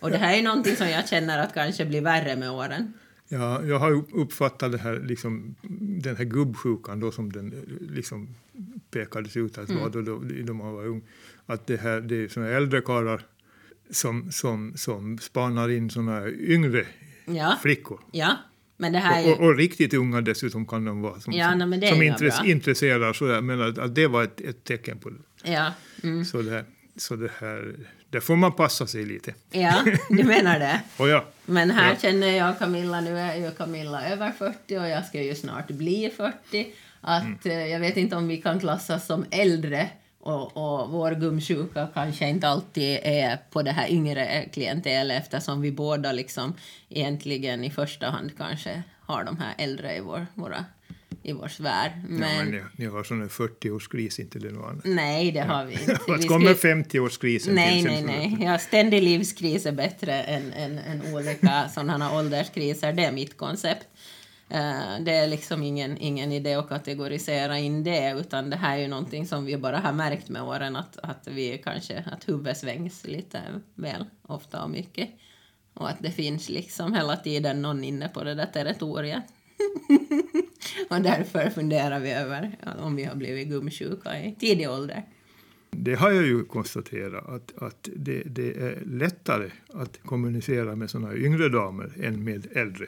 Och 0.00 0.10
det 0.10 0.18
här 0.18 0.38
är 0.38 0.42
någonting 0.42 0.76
som 0.76 0.88
jag 0.88 1.08
känner 1.08 1.38
att 1.38 1.54
kanske 1.54 1.84
blir 1.84 2.00
värre 2.00 2.36
med 2.36 2.50
åren. 2.50 2.92
Ja, 3.28 3.64
jag 3.64 3.78
har 3.78 4.04
uppfattat 4.14 4.72
det 4.72 4.78
här, 4.78 5.00
liksom, 5.00 5.54
den 5.80 6.16
här 6.16 6.24
gubbsjukan 6.24 7.00
då 7.00 7.10
som 7.10 7.32
den 7.32 7.50
liksom 7.90 8.34
pekades 8.90 9.36
ut 9.36 9.58
att 9.58 9.68
mm. 9.68 9.82
var 9.82 9.90
då, 9.90 10.02
då, 10.02 10.22
då 10.44 10.54
man 10.54 10.72
var 10.72 10.86
ung. 10.86 11.02
Att 11.46 11.66
det, 11.66 11.80
här, 11.80 12.00
det 12.00 12.24
är 12.24 12.28
såna 12.28 12.48
äldre 12.48 12.80
karlar 12.80 13.22
som, 13.90 14.32
som, 14.32 14.76
som 14.76 15.18
spanar 15.18 15.68
in 15.68 15.90
såna 15.90 16.28
yngre 16.28 16.86
ja. 17.26 17.58
flickor. 17.62 18.00
Ja. 18.12 18.36
Men 18.80 18.92
det 18.92 18.98
här 18.98 19.22
ju... 19.22 19.32
och, 19.32 19.40
och, 19.40 19.46
och, 19.46 19.56
riktigt 19.56 19.94
unga 19.94 20.20
dessutom 20.20 20.66
kan 20.66 20.84
de 20.84 21.02
vara, 21.02 21.20
som, 21.20 21.32
ja, 21.32 21.50
som, 21.50 21.80
som 21.88 22.02
intresse, 22.02 22.46
intresserar. 22.46 23.12
Så 23.12 23.26
jag 23.26 23.44
menar 23.44 23.68
att, 23.68 23.78
att 23.78 23.94
det 23.94 24.06
var 24.06 24.24
ett, 24.24 24.40
ett 24.40 24.64
tecken 24.64 24.98
på 24.98 25.10
det. 25.10 25.18
Ja. 25.52 25.72
Mm. 26.02 26.24
Så, 26.24 26.42
det, 26.42 26.64
så 26.96 27.16
det 27.16 27.30
här, 27.40 27.74
där 28.10 28.20
får 28.20 28.36
man 28.36 28.52
passa 28.52 28.86
sig 28.86 29.04
lite. 29.04 29.34
Ja, 29.50 29.84
du 30.08 30.24
menar 30.24 30.58
det? 30.58 30.80
oh 30.98 31.08
ja. 31.08 31.24
Men 31.46 31.70
här 31.70 31.90
ja. 31.90 31.96
känner 32.02 32.36
jag 32.36 32.58
Camilla, 32.58 33.00
nu 33.00 33.18
är 33.18 33.36
ju 33.36 33.50
Camilla 33.50 34.08
över 34.08 34.32
40 34.32 34.78
och 34.78 34.88
jag 34.88 35.06
ska 35.06 35.22
ju 35.22 35.34
snart 35.34 35.68
bli 35.68 36.12
40. 36.16 36.66
Att 37.00 37.44
mm. 37.44 37.58
Eh, 37.58 37.66
jag 37.66 37.80
vet 37.80 37.96
inte 37.96 38.16
om 38.16 38.28
vi 38.28 38.36
kan 38.36 38.60
klassas 38.60 39.06
som 39.06 39.24
äldre 39.30 39.88
och, 40.20 40.56
och 40.56 40.90
vår 40.90 41.10
gumsjuka 41.10 41.88
kanske 41.94 42.28
inte 42.28 42.48
alltid 42.48 42.98
är 43.02 43.38
på 43.50 43.62
det 43.62 43.70
här 43.70 43.90
yngre 43.90 44.48
klientelet 44.52 45.22
eftersom 45.22 45.60
vi 45.60 45.72
båda 45.72 46.12
liksom 46.12 46.54
egentligen 46.88 47.64
i 47.64 47.70
första 47.70 48.10
hand 48.10 48.30
kanske 48.38 48.82
har 49.00 49.24
de 49.24 49.38
här 49.38 49.54
äldre 49.58 49.96
i 49.96 50.00
vår, 50.00 50.26
våra 50.34 50.64
i 51.22 51.32
vår 51.32 51.48
sfär. 51.48 52.02
Men, 52.08 52.20
ja, 52.20 52.44
men 52.44 52.50
ni, 52.50 52.62
ni 52.76 52.86
har 52.86 53.04
sån 53.04 53.28
40-årskris, 53.28 54.20
inte 54.20 54.38
det 54.38 54.50
något 54.50 54.70
annat? 54.70 54.84
Nej, 54.84 55.32
det 55.32 55.40
har 55.40 55.64
vi 55.64 55.72
inte. 55.72 55.98
Vad 56.08 56.28
kommer 56.28 56.54
50-årskrisen 56.54 57.52
Nej, 57.52 57.82
nej, 57.82 58.02
nej. 58.02 58.36
Ja, 58.40 58.58
ständig 58.58 59.02
livskris 59.02 59.66
är 59.66 59.72
bättre 59.72 60.22
än, 60.22 60.52
än, 60.52 60.78
än 60.78 61.14
olika 61.14 61.68
sådana 61.74 62.18
ålderskriser. 62.18 62.92
Det 62.92 63.04
är 63.04 63.12
mitt 63.12 63.36
koncept. 63.36 63.86
Eh, 64.50 65.00
det 65.00 65.12
är 65.12 65.28
liksom 65.28 65.62
ingen, 65.62 65.98
ingen 65.98 66.32
idé 66.32 66.54
att 66.54 66.68
kategorisera 66.68 67.58
in 67.58 67.84
det, 67.84 68.14
utan 68.20 68.50
det 68.50 68.56
här 68.56 68.76
är 68.76 68.82
ju 68.82 68.88
någonting 68.88 69.26
som 69.26 69.44
vi 69.44 69.56
bara 69.56 69.78
har 69.78 69.92
märkt 69.92 70.28
med 70.28 70.42
åren, 70.42 70.76
att, 70.76 70.98
att 71.02 71.28
vi 71.28 71.58
kanske, 71.64 72.04
att 72.12 72.28
huvudet 72.28 72.58
svängs 72.58 73.04
lite 73.04 73.42
väl 73.74 74.04
ofta 74.22 74.64
och 74.64 74.70
mycket. 74.70 75.10
Och 75.74 75.88
att 75.88 76.02
det 76.02 76.10
finns 76.10 76.48
liksom 76.48 76.94
hela 76.94 77.16
tiden 77.16 77.62
någon 77.62 77.84
inne 77.84 78.08
på 78.08 78.24
det 78.24 78.34
där 78.34 78.46
territoriet. 78.46 79.22
och 80.90 81.00
därför 81.00 81.50
funderar 81.50 82.00
vi 82.00 82.10
över 82.10 82.56
om 82.78 82.96
vi 82.96 83.04
har 83.04 83.14
blivit 83.14 83.48
gumsjuka 83.48 84.20
i 84.22 84.34
tidig 84.34 84.70
ålder. 84.70 85.04
Det 85.70 85.94
har 85.94 86.10
jag 86.10 86.26
ju 86.26 86.44
konstaterat 86.44 87.28
att, 87.28 87.62
att 87.62 87.88
det, 87.96 88.22
det 88.26 88.56
är 88.56 88.82
lättare 88.86 89.50
att 89.74 90.00
kommunicera 90.02 90.76
med 90.76 90.90
såna 90.90 91.14
yngre 91.14 91.48
damer 91.48 91.92
än 92.02 92.24
med 92.24 92.46
äldre. 92.56 92.86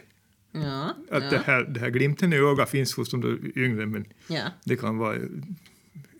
Ja, 0.52 0.94
att 1.10 1.22
ja. 1.22 1.30
Det, 1.30 1.38
här, 1.38 1.64
det 1.64 1.80
här 1.80 1.90
glimten 1.90 2.32
i 2.32 2.36
ögat 2.36 2.70
finns 2.70 2.94
hos 2.94 3.10
de 3.10 3.52
yngre 3.56 3.86
men 3.86 4.04
ja. 4.26 4.42
det 4.64 4.76
kan 4.76 4.98
vara 4.98 5.18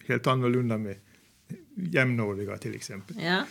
helt 0.07 0.27
annorlunda 0.27 0.79
med 0.79 0.97
jämnåriga 1.75 2.57
till 2.57 2.75
exempel. 2.75 3.17
Ja. 3.25 3.43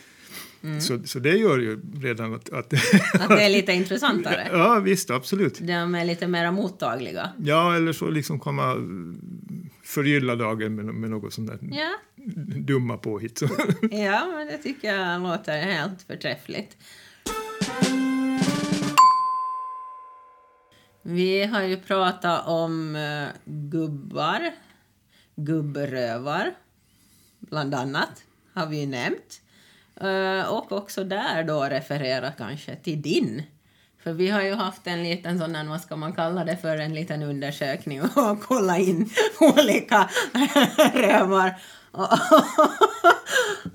Mm. 0.64 0.82
Så, 0.82 1.00
så 1.06 1.20
det 1.20 1.38
gör 1.38 1.60
ju 1.60 1.82
redan 2.02 2.34
att... 2.34 2.50
Att, 2.50 2.74
att 3.14 3.30
det 3.30 3.44
är 3.44 3.50
lite 3.50 3.74
intressantare? 3.74 4.48
ja, 4.52 4.80
visst, 4.80 5.10
absolut. 5.10 5.60
De 5.60 5.96
är 5.96 6.06
lite 6.06 6.28
mer 6.28 6.52
mottagliga? 6.52 7.30
Ja, 7.44 7.76
eller 7.76 7.94
så 7.94 8.10
liksom 8.10 8.40
kan 8.40 8.56
man 8.56 9.22
förgylla 9.84 10.36
dagen 10.36 10.76
med, 10.76 10.86
med 10.86 11.10
något 11.10 11.34
sånt 11.34 11.50
där 11.50 11.60
ja. 11.72 11.92
dumma 12.58 12.98
påhitt. 12.98 13.42
ja, 13.92 14.28
men 14.36 14.48
det 14.48 14.58
tycker 14.58 14.96
jag 14.96 15.22
låter 15.22 15.62
helt 15.62 16.02
förträffligt. 16.02 16.78
Vi 21.12 21.44
har 21.44 21.62
ju 21.62 21.78
pratat 21.78 22.48
om 22.48 22.96
uh, 22.96 23.28
gubbar, 23.46 24.52
gubbrövar, 25.36 26.54
bland 27.40 27.76
annat, 27.76 28.24
har 28.54 28.68
vi 28.68 28.80
ju 28.80 28.88
nämnt. 28.88 29.42
Uh, 30.04 30.54
och 30.54 30.72
också 30.72 31.04
där 31.04 31.44
då 31.44 31.64
referera 31.64 32.32
kanske 32.32 32.76
till 32.76 33.02
din. 33.02 33.44
För 34.04 34.14
vi 34.14 34.30
har 34.30 34.42
ju 34.42 34.54
haft 34.54 34.88
en 34.88 35.04
liten 35.04 35.40
sån, 35.40 35.70
vad 35.70 35.82
ska 35.82 35.96
man 35.96 36.14
kalla 36.14 36.46
det 36.46 36.58
för, 36.58 36.78
en 36.78 36.94
liten 36.94 37.24
undersökning 37.24 38.02
och 38.02 38.42
kolla 38.42 38.78
in 38.78 39.10
olika 39.40 40.10
rövar. 40.94 41.62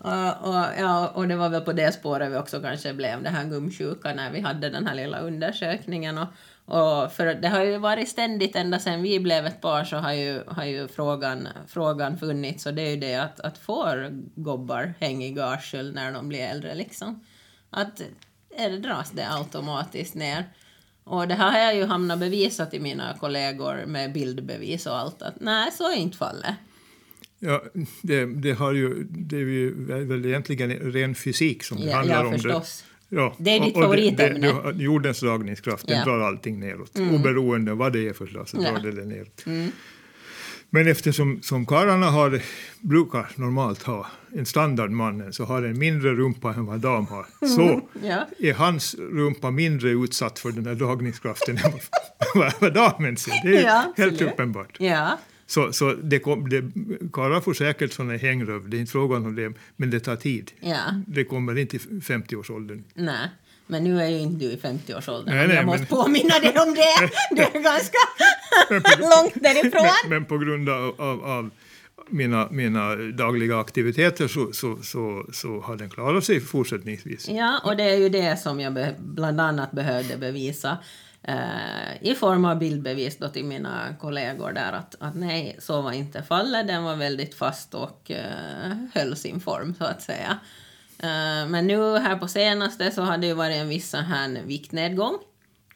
och, 0.02 0.48
och, 0.48 0.64
ja, 0.78 1.08
och 1.14 1.28
det 1.28 1.36
var 1.36 1.48
väl 1.48 1.60
på 1.60 1.72
det 1.72 1.92
spåret 1.92 2.32
vi 2.32 2.36
också 2.36 2.60
kanske 2.60 2.94
blev 2.94 3.22
det 3.22 3.30
här 3.30 3.44
gumsjuka 3.44 4.14
när 4.14 4.30
vi 4.30 4.40
hade 4.40 4.70
den 4.70 4.86
här 4.86 4.94
lilla 4.94 5.18
undersökningen. 5.18 6.18
Och, 6.18 6.28
och 6.66 7.12
för 7.12 7.34
det 7.34 7.48
har 7.48 7.64
ju 7.64 7.78
varit 7.78 8.08
ständigt, 8.08 8.56
ända 8.56 8.78
sedan 8.78 9.02
vi 9.02 9.20
blev 9.20 9.46
ett 9.46 9.60
par, 9.60 9.84
så 9.84 9.96
har 9.96 10.12
ju, 10.12 10.42
har 10.46 10.64
ju 10.64 10.88
frågan, 10.88 11.48
frågan 11.68 12.18
funnits. 12.18 12.66
Och 12.66 12.74
det 12.74 12.82
är 12.82 12.90
ju 12.90 12.96
det 12.96 13.14
att, 13.14 13.40
att 13.40 13.58
får 13.58 14.10
gobbar 14.34 14.94
häng 15.00 15.24
i 15.24 15.30
garsel 15.32 15.94
när 15.94 16.12
de 16.12 16.28
blir 16.28 16.38
äldre 16.38 16.74
liksom? 16.74 17.24
Att 17.70 18.00
är 18.56 18.70
det, 18.70 18.78
dras 18.78 19.10
det 19.10 19.28
automatiskt 19.32 20.14
ner? 20.14 20.44
Och 21.04 21.28
det 21.28 21.34
här 21.34 21.50
har 21.52 21.58
jag 21.58 21.76
ju 21.76 21.84
hamnat 21.84 22.18
bevisat 22.18 22.70
till 22.70 22.82
mina 22.82 23.16
kollegor 23.20 23.84
med 23.86 24.12
bildbevis 24.12 24.86
och 24.86 24.96
allt 24.98 25.22
att 25.22 25.40
nej, 25.40 25.72
så 25.72 25.90
är 25.92 25.96
inte 25.96 26.16
fallet. 26.16 26.54
Ja, 27.38 27.62
det, 28.02 28.26
det, 28.26 28.52
har 28.52 28.72
ju, 28.72 29.04
det 29.04 29.36
är 29.36 29.40
ju 29.40 29.84
väl 30.04 30.26
egentligen 30.26 30.70
ren 30.70 31.14
fysik 31.14 31.64
som 31.64 31.80
det 31.80 31.86
Ja, 31.86 31.96
handlar 31.96 32.20
ja 32.22 32.26
om. 32.26 32.32
förstås. 32.32 32.84
Det. 32.88 32.93
Ja, 33.08 33.34
Det 33.38 33.50
är 33.50 33.60
ditt 33.64 33.74
favoritämne. 33.74 34.52
Det, 34.52 34.72
det, 34.72 34.82
jordens 34.82 35.20
dragningskraft, 35.20 35.86
den 35.86 35.96
Ja. 35.96 36.02
Mm. 36.02 36.18
drar 36.18 36.26
allting 36.26 36.60
neråt. 36.60 36.98
Oberoende 36.98 37.72
av 37.72 37.78
vad 37.78 37.92
det 37.92 38.08
är 38.08 38.12
för 38.12 38.26
slag 38.26 38.48
så 38.48 38.56
drar 38.56 38.78
det 38.82 38.92
det 38.92 39.04
neråt. 39.04 39.44
Men 40.70 40.88
eftersom 40.88 41.42
som 41.42 41.66
karlarna 41.66 42.06
har, 42.10 42.40
brukar 42.80 43.26
normalt 43.36 43.82
ha 43.82 44.06
en 44.36 44.46
standardmannen 44.46 45.32
så 45.32 45.44
har 45.44 45.62
en 45.62 45.78
mindre 45.78 46.14
rumpa 46.14 46.54
än 46.54 46.66
vad 46.66 46.80
dam 46.80 47.06
har. 47.06 47.26
Så 47.48 47.80
Ja. 48.02 48.26
är 48.38 48.54
hans 48.54 48.94
rumpa 48.94 49.50
mindre 49.50 49.90
utsatt 49.90 50.38
för 50.38 50.52
den 50.52 50.66
här 50.66 50.74
dragningskraften 50.74 51.56
än 51.58 51.72
vad, 52.60 52.74
damens 52.74 53.28
är. 53.28 53.48
Det 53.50 53.58
är 53.58 53.62
Ja, 53.64 53.92
helt 53.96 54.22
uppenbart. 54.22 54.76
Ja, 54.80 55.18
Så, 55.46 55.72
så 55.72 55.92
det 55.92 56.18
kom, 56.18 56.48
det, 56.48 56.62
karlar 57.12 57.40
får 57.40 57.54
säkert 57.54 57.92
sådana 57.92 58.16
hängröv, 58.16 58.68
det 58.68 58.76
är 58.76 58.80
inte 58.80 58.92
frågan 58.92 59.26
om 59.26 59.34
det, 59.34 59.52
men 59.76 59.90
det 59.90 60.00
tar 60.00 60.16
tid. 60.16 60.52
ja, 60.60 60.76
Det 61.06 61.24
kommer 61.24 61.58
inte 61.58 61.76
i 61.76 61.78
50-årsåldern. 61.78 62.84
nej. 62.94 63.28
Men 63.66 63.84
nu 63.84 64.00
är 64.02 64.08
ju 64.08 64.18
inte 64.18 64.44
du 64.46 64.52
i 64.52 64.56
50-årsåldern. 64.56 65.34
Nej, 65.36 65.46
nej, 65.48 65.56
jag 65.56 65.66
måste 65.66 65.80
men- 65.80 65.86
påminna 66.04 66.38
dig 66.38 66.54
om 66.58 66.74
det. 66.74 67.10
Du 67.30 67.42
är 67.42 67.62
ganska 67.62 67.98
långt 68.98 69.34
därifrån. 69.34 69.86
Men, 70.02 70.10
men 70.10 70.24
på 70.24 70.38
grund 70.38 70.68
av, 70.68 70.94
av, 71.00 71.24
av 71.24 71.50
mina, 72.08 72.48
mina 72.50 72.94
dagliga 72.96 73.58
aktiviteter 73.60 74.28
så, 74.28 74.52
så, 74.52 74.78
så, 74.82 75.26
så 75.32 75.60
har 75.60 75.76
den 75.76 75.90
klarat 75.90 76.24
sig 76.24 76.40
fortsättningsvis. 76.40 77.28
Ja, 77.28 77.60
och 77.64 77.76
det 77.76 77.82
är 77.82 77.96
ju 77.96 78.08
det 78.08 78.36
som 78.42 78.60
jag 78.60 78.78
bland 78.98 79.40
annat 79.40 79.72
behövde 79.72 80.16
bevisa 80.16 80.78
eh, 81.24 82.02
i 82.02 82.14
form 82.14 82.44
av 82.44 82.58
bildbevis 82.58 83.18
då 83.18 83.28
till 83.28 83.44
mina 83.44 83.94
kollegor 84.00 84.52
där 84.52 84.72
att, 84.72 84.96
att 85.00 85.14
nej, 85.14 85.56
så 85.58 85.82
var 85.82 85.92
inte 85.92 86.22
fallet. 86.22 86.68
Den 86.68 86.84
var 86.84 86.96
väldigt 86.96 87.34
fast 87.34 87.74
och 87.74 88.10
eh, 88.10 88.76
höll 88.94 89.16
sin 89.16 89.40
form 89.40 89.74
så 89.78 89.84
att 89.84 90.02
säga. 90.02 90.38
Eh, 90.98 91.48
men 91.48 91.66
nu 91.66 91.98
här 91.98 92.16
på 92.16 92.28
senaste 92.28 92.90
så 92.90 93.02
har 93.02 93.18
det 93.18 93.26
ju 93.26 93.34
varit 93.34 93.56
en 93.56 93.68
viss 93.68 93.94
här 93.94 94.42
viktnedgång. 94.46 95.18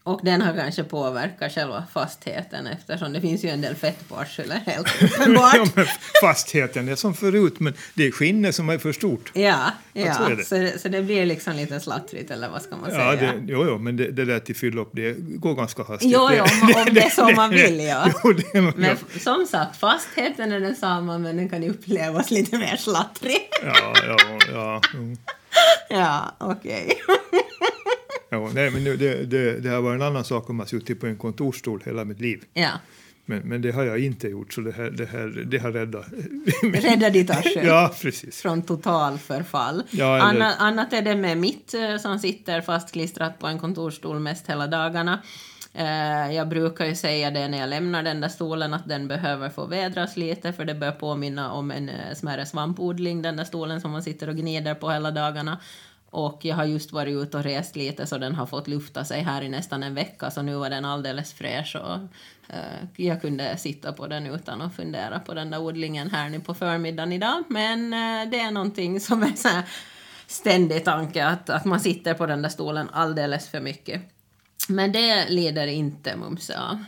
Och 0.08 0.20
den 0.22 0.42
har 0.42 0.54
kanske 0.54 0.84
påverkat 0.84 1.52
själva 1.54 1.84
fastheten 1.92 2.66
eftersom 2.66 3.12
det 3.12 3.20
finns 3.20 3.44
ju 3.44 3.48
en 3.48 3.60
del 3.60 3.74
fett 3.74 4.08
på 4.08 4.16
arslet 4.16 4.62
helt 4.66 4.88
Ja, 5.00 5.06
uppenbart. 5.06 5.70
men 5.76 5.86
fastheten 6.22 6.88
är 6.88 6.94
som 6.96 7.14
förut, 7.14 7.60
men 7.60 7.74
det 7.94 8.06
är 8.06 8.10
skinnet 8.10 8.54
som 8.54 8.68
är 8.68 8.78
för 8.78 8.92
stort. 8.92 9.30
Ja, 9.34 9.70
så 9.92 9.98
ja. 10.00 10.30
är 10.30 10.36
det. 10.36 10.44
Så, 10.44 10.54
det, 10.54 10.78
så 10.82 10.88
det 10.88 11.02
blir 11.02 11.26
liksom 11.26 11.56
lite 11.56 11.80
slattrigt 11.80 12.30
eller 12.30 12.48
vad 12.48 12.62
ska 12.62 12.76
man 12.76 12.90
Ja, 12.92 12.96
säga? 13.16 13.32
det, 13.32 13.52
jo, 13.52 13.64
jo, 13.66 13.78
men 13.78 13.96
det, 13.96 14.10
det 14.10 14.24
där 14.24 14.38
till 14.40 14.56
fylla 14.56 14.80
upp, 14.80 14.90
det 14.92 15.12
går 15.18 15.54
ganska 15.54 15.82
hastigt. 15.82 16.12
Jo, 16.12 16.28
jo, 16.36 16.42
om- 16.42 16.82
om 16.88 16.94
det 16.94 17.00
är 17.00 17.10
så 17.10 17.30
man 17.36 17.50
vill, 17.50 17.80
ja. 17.80 18.10
Jo, 18.54 18.72
Men 18.76 18.96
som 19.20 19.46
sagt, 19.46 19.76
fastheten 19.80 20.52
är 20.52 20.60
densamma 20.60 21.18
men 21.18 21.36
den 21.36 21.48
kan 21.48 21.64
upplevas 21.64 22.30
lite 22.30 22.58
mer 22.58 22.76
slattrig. 22.76 23.48
ja, 23.62 23.92
ja, 24.06 24.38
ja. 24.52 24.80
mm. 24.94 25.16
ja, 25.90 26.34
okej. 26.38 26.98
Ja 28.30 28.50
nej, 28.54 28.70
men 28.70 28.84
nu, 28.84 28.96
det, 28.96 29.24
det, 29.24 29.60
det 29.60 29.68
har 29.70 29.80
varit 29.80 30.00
en 30.00 30.06
annan 30.06 30.24
sak 30.24 30.50
om 30.50 30.58
jag 30.58 30.68
suttit 30.68 31.00
på 31.00 31.06
en 31.06 31.16
kontorsstol 31.16 31.82
hela 31.86 32.04
mitt 32.04 32.20
liv. 32.20 32.44
ja, 32.54 32.70
Men, 33.26 33.38
men 33.44 33.62
det 33.62 33.70
har 33.72 33.84
jag 33.84 33.98
inte 33.98 34.28
gjort, 34.28 34.52
så 34.52 34.60
det, 34.60 34.72
här, 34.72 34.90
det, 34.90 35.06
här, 35.06 35.44
det 35.46 35.58
har 35.58 35.72
räddat. 35.72 36.06
rädda 36.62 37.10
ditt 37.10 37.30
arsel. 37.30 37.66
ja, 37.66 37.94
precis. 38.02 38.40
Från 38.42 38.62
total 38.62 39.18
förfall. 39.18 39.82
Ja, 39.90 40.22
Anna, 40.22 40.54
annat 40.54 40.92
är 40.92 41.02
det 41.02 41.16
med 41.16 41.38
mitt 41.38 41.74
eh, 41.74 41.96
som 41.96 42.18
sitter 42.18 42.60
fastklistrat 42.60 43.38
på 43.38 43.46
en 43.46 43.58
kontorsstol 43.58 44.18
mest 44.20 44.46
hela 44.50 44.66
dagarna. 44.66 45.22
Eh, 45.74 46.34
Jag 46.34 46.48
brukar 46.48 46.84
ju 46.86 46.94
säga 46.94 47.30
det 47.30 47.48
när 47.48 47.58
jag 47.58 47.68
lämnar 47.70 48.02
den 48.02 48.20
där 48.20 48.28
stolen 48.28 48.74
att 48.74 48.88
den 48.88 49.08
behöver 49.08 49.50
få 49.50 49.66
vädras 49.66 50.16
lite 50.16 50.52
för 50.52 50.64
det 50.64 50.74
bör 50.74 50.92
påminna 50.92 51.52
om 51.52 51.70
en 51.70 51.88
eh, 51.88 52.14
smärre 52.16 52.46
svampodling, 52.46 53.22
den 53.22 53.36
där 53.36 53.44
stolen 53.44 53.80
som 53.80 53.90
man 53.90 54.02
sitter 54.02 54.28
och 54.28 54.36
gnider 54.36 54.74
på 54.74 54.90
hela 54.90 55.10
dagarna. 55.10 55.58
Och 56.10 56.44
jag 56.44 56.56
har 56.56 56.64
just 56.64 56.92
varit 56.92 57.16
ute 57.16 57.36
och 57.36 57.42
rest 57.42 57.76
lite 57.76 58.06
så 58.06 58.18
den 58.18 58.34
har 58.34 58.46
fått 58.46 58.68
lufta 58.68 59.04
sig 59.04 59.22
här 59.22 59.42
i 59.42 59.48
nästan 59.48 59.82
en 59.82 59.94
vecka 59.94 60.30
så 60.30 60.42
nu 60.42 60.54
var 60.54 60.70
den 60.70 60.84
alldeles 60.84 61.32
fräsch 61.32 61.76
och 61.76 61.98
eh, 62.54 63.04
jag 63.04 63.20
kunde 63.20 63.56
sitta 63.56 63.92
på 63.92 64.06
den 64.06 64.26
utan 64.26 64.62
att 64.62 64.76
fundera 64.76 65.20
på 65.20 65.34
den 65.34 65.50
där 65.50 65.60
odlingen 65.60 66.10
här 66.10 66.28
nu 66.28 66.40
på 66.40 66.54
förmiddagen 66.54 67.12
idag. 67.12 67.44
Men 67.48 67.92
eh, 67.92 68.30
det 68.30 68.40
är 68.40 68.50
någonting 68.50 69.00
som 69.00 69.22
är 69.22 69.32
så 69.36 69.48
här 69.48 69.64
ständig 70.26 70.84
tanke 70.84 71.26
att, 71.26 71.50
att 71.50 71.64
man 71.64 71.80
sitter 71.80 72.14
på 72.14 72.26
den 72.26 72.42
där 72.42 72.48
stolen 72.48 72.88
alldeles 72.92 73.48
för 73.48 73.60
mycket. 73.60 74.02
Men 74.68 74.92
det 74.92 75.28
lider 75.28 75.66
inte 75.66 76.16
Mumse 76.16 76.58
av. 76.58 76.84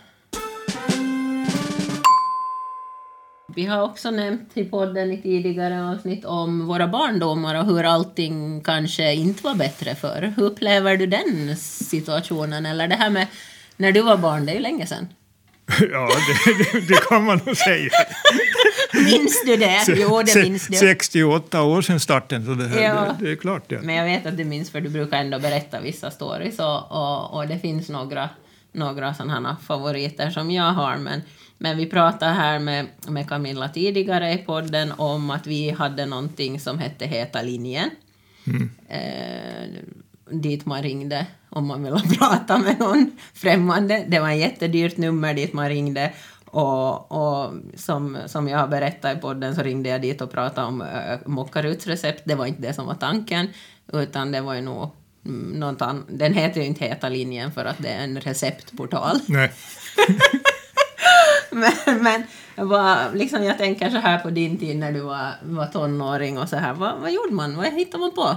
Vi 3.56 3.66
har 3.66 3.82
också 3.82 4.10
nämnt 4.10 4.50
i 4.54 4.64
podden 4.64 5.12
i 5.12 5.22
tidigare 5.22 5.90
avsnitt 5.90 6.24
om 6.24 6.66
våra 6.66 6.88
barndomar 6.88 7.54
och 7.54 7.66
hur 7.66 7.84
allting 7.84 8.60
kanske 8.64 9.14
inte 9.14 9.44
var 9.44 9.54
bättre 9.54 9.94
förr. 9.94 10.32
Hur 10.36 10.44
upplever 10.44 10.96
du 10.96 11.06
den 11.06 11.56
situationen? 11.56 12.66
Eller 12.66 12.88
det 12.88 12.94
här 12.94 13.10
med 13.10 13.26
när 13.76 13.92
du 13.92 14.02
var 14.02 14.16
barn, 14.16 14.46
det 14.46 14.52
är 14.52 14.54
ju 14.54 14.60
länge 14.60 14.86
sedan. 14.86 15.08
Ja, 15.92 16.08
det, 16.44 16.52
det, 16.72 16.80
det 16.80 17.00
kan 17.08 17.24
man 17.24 17.40
nog 17.46 17.56
säga. 17.56 17.90
Minns 19.04 19.42
du 19.46 19.56
det? 19.56 19.84
Jo, 19.88 20.22
det 20.22 20.42
minns 20.42 20.66
du. 20.66 20.76
68 20.76 21.62
år 21.62 21.82
sedan 21.82 22.00
starten, 22.00 22.44
så 22.46 22.54
det, 22.54 22.68
här, 22.68 22.82
Ja. 22.82 22.94
det, 23.18 23.24
det 23.24 23.32
är 23.32 23.36
klart 23.36 23.68
det. 23.68 23.80
Men 23.82 23.94
jag 23.94 24.04
vet 24.04 24.26
att 24.26 24.36
du 24.36 24.44
minns 24.44 24.70
för 24.70 24.80
du 24.80 24.88
brukar 24.88 25.18
ändå 25.18 25.38
berätta 25.38 25.80
vissa 25.80 26.10
stories 26.10 26.58
och, 26.58 26.92
och, 26.92 27.34
och 27.34 27.48
det 27.48 27.58
finns 27.58 27.88
några, 27.88 28.28
några 28.72 29.14
sådana 29.14 29.56
favoriter 29.66 30.30
som 30.30 30.50
jag 30.50 30.72
har. 30.72 30.96
Men, 30.96 31.22
men 31.62 31.76
vi 31.76 31.86
pratade 31.86 32.32
här 32.32 32.58
med, 32.58 32.86
med 33.08 33.28
Camilla 33.28 33.68
tidigare 33.68 34.32
i 34.32 34.38
podden 34.38 34.92
om 34.96 35.30
att 35.30 35.46
vi 35.46 35.70
hade 35.70 36.06
någonting 36.06 36.60
som 36.60 36.78
hette 36.78 37.06
Heta 37.06 37.42
linjen. 37.42 37.90
Eh, 38.88 39.68
dit 40.30 40.66
man 40.66 40.82
ringde 40.82 41.26
om 41.48 41.66
man 41.66 41.82
ville 41.84 42.00
prata 42.18 42.58
med 42.58 42.78
någon 42.78 43.10
främmande. 43.34 44.04
Det 44.08 44.20
var 44.20 44.30
ett 44.30 44.38
jättedyrt 44.38 44.96
nummer 44.96 45.34
dit 45.34 45.52
man 45.52 45.68
ringde. 45.68 46.12
Och, 46.44 47.12
och 47.12 47.52
som, 47.74 48.18
som 48.26 48.48
jag 48.48 48.58
har 48.58 48.68
berättat 48.68 49.18
i 49.18 49.20
podden 49.20 49.54
så 49.54 49.62
ringde 49.62 49.88
jag 49.88 50.02
dit 50.02 50.20
och 50.20 50.32
pratade 50.32 50.66
om 50.66 50.82
äh, 50.82 51.18
mockarutsrecept. 51.26 52.22
Det 52.24 52.34
var 52.34 52.46
inte 52.46 52.62
det 52.62 52.72
som 52.72 52.86
var 52.86 52.94
tanken, 52.94 53.48
utan 53.92 54.32
det 54.32 54.40
var 54.40 54.54
ju 54.54 54.60
nog 54.60 54.90
mm, 55.26 55.60
något 55.60 55.82
an- 55.82 56.06
Den 56.08 56.34
heter 56.34 56.60
ju 56.60 56.66
inte 56.66 56.84
Heta 56.84 57.08
linjen 57.08 57.52
för 57.52 57.64
att 57.64 57.78
det 57.78 57.88
är 57.88 58.04
en 58.04 58.20
receptportal. 58.20 59.18
Nej. 59.26 59.52
Men, 61.50 62.02
men 62.02 62.22
vad, 62.68 63.16
liksom 63.16 63.44
jag 63.44 63.58
tänker 63.58 63.90
så 63.90 63.96
här 63.96 64.18
på 64.18 64.30
din 64.30 64.58
tid 64.58 64.76
när 64.76 64.92
du 64.92 65.00
var, 65.00 65.32
var 65.42 65.66
tonåring 65.66 66.38
och 66.38 66.48
så 66.48 66.56
här. 66.56 66.74
Vad, 66.74 67.00
vad 67.00 67.12
gjorde 67.12 67.34
man? 67.34 67.56
Vad 67.56 67.66
hittade 67.66 68.00
man 68.00 68.14
på? 68.14 68.36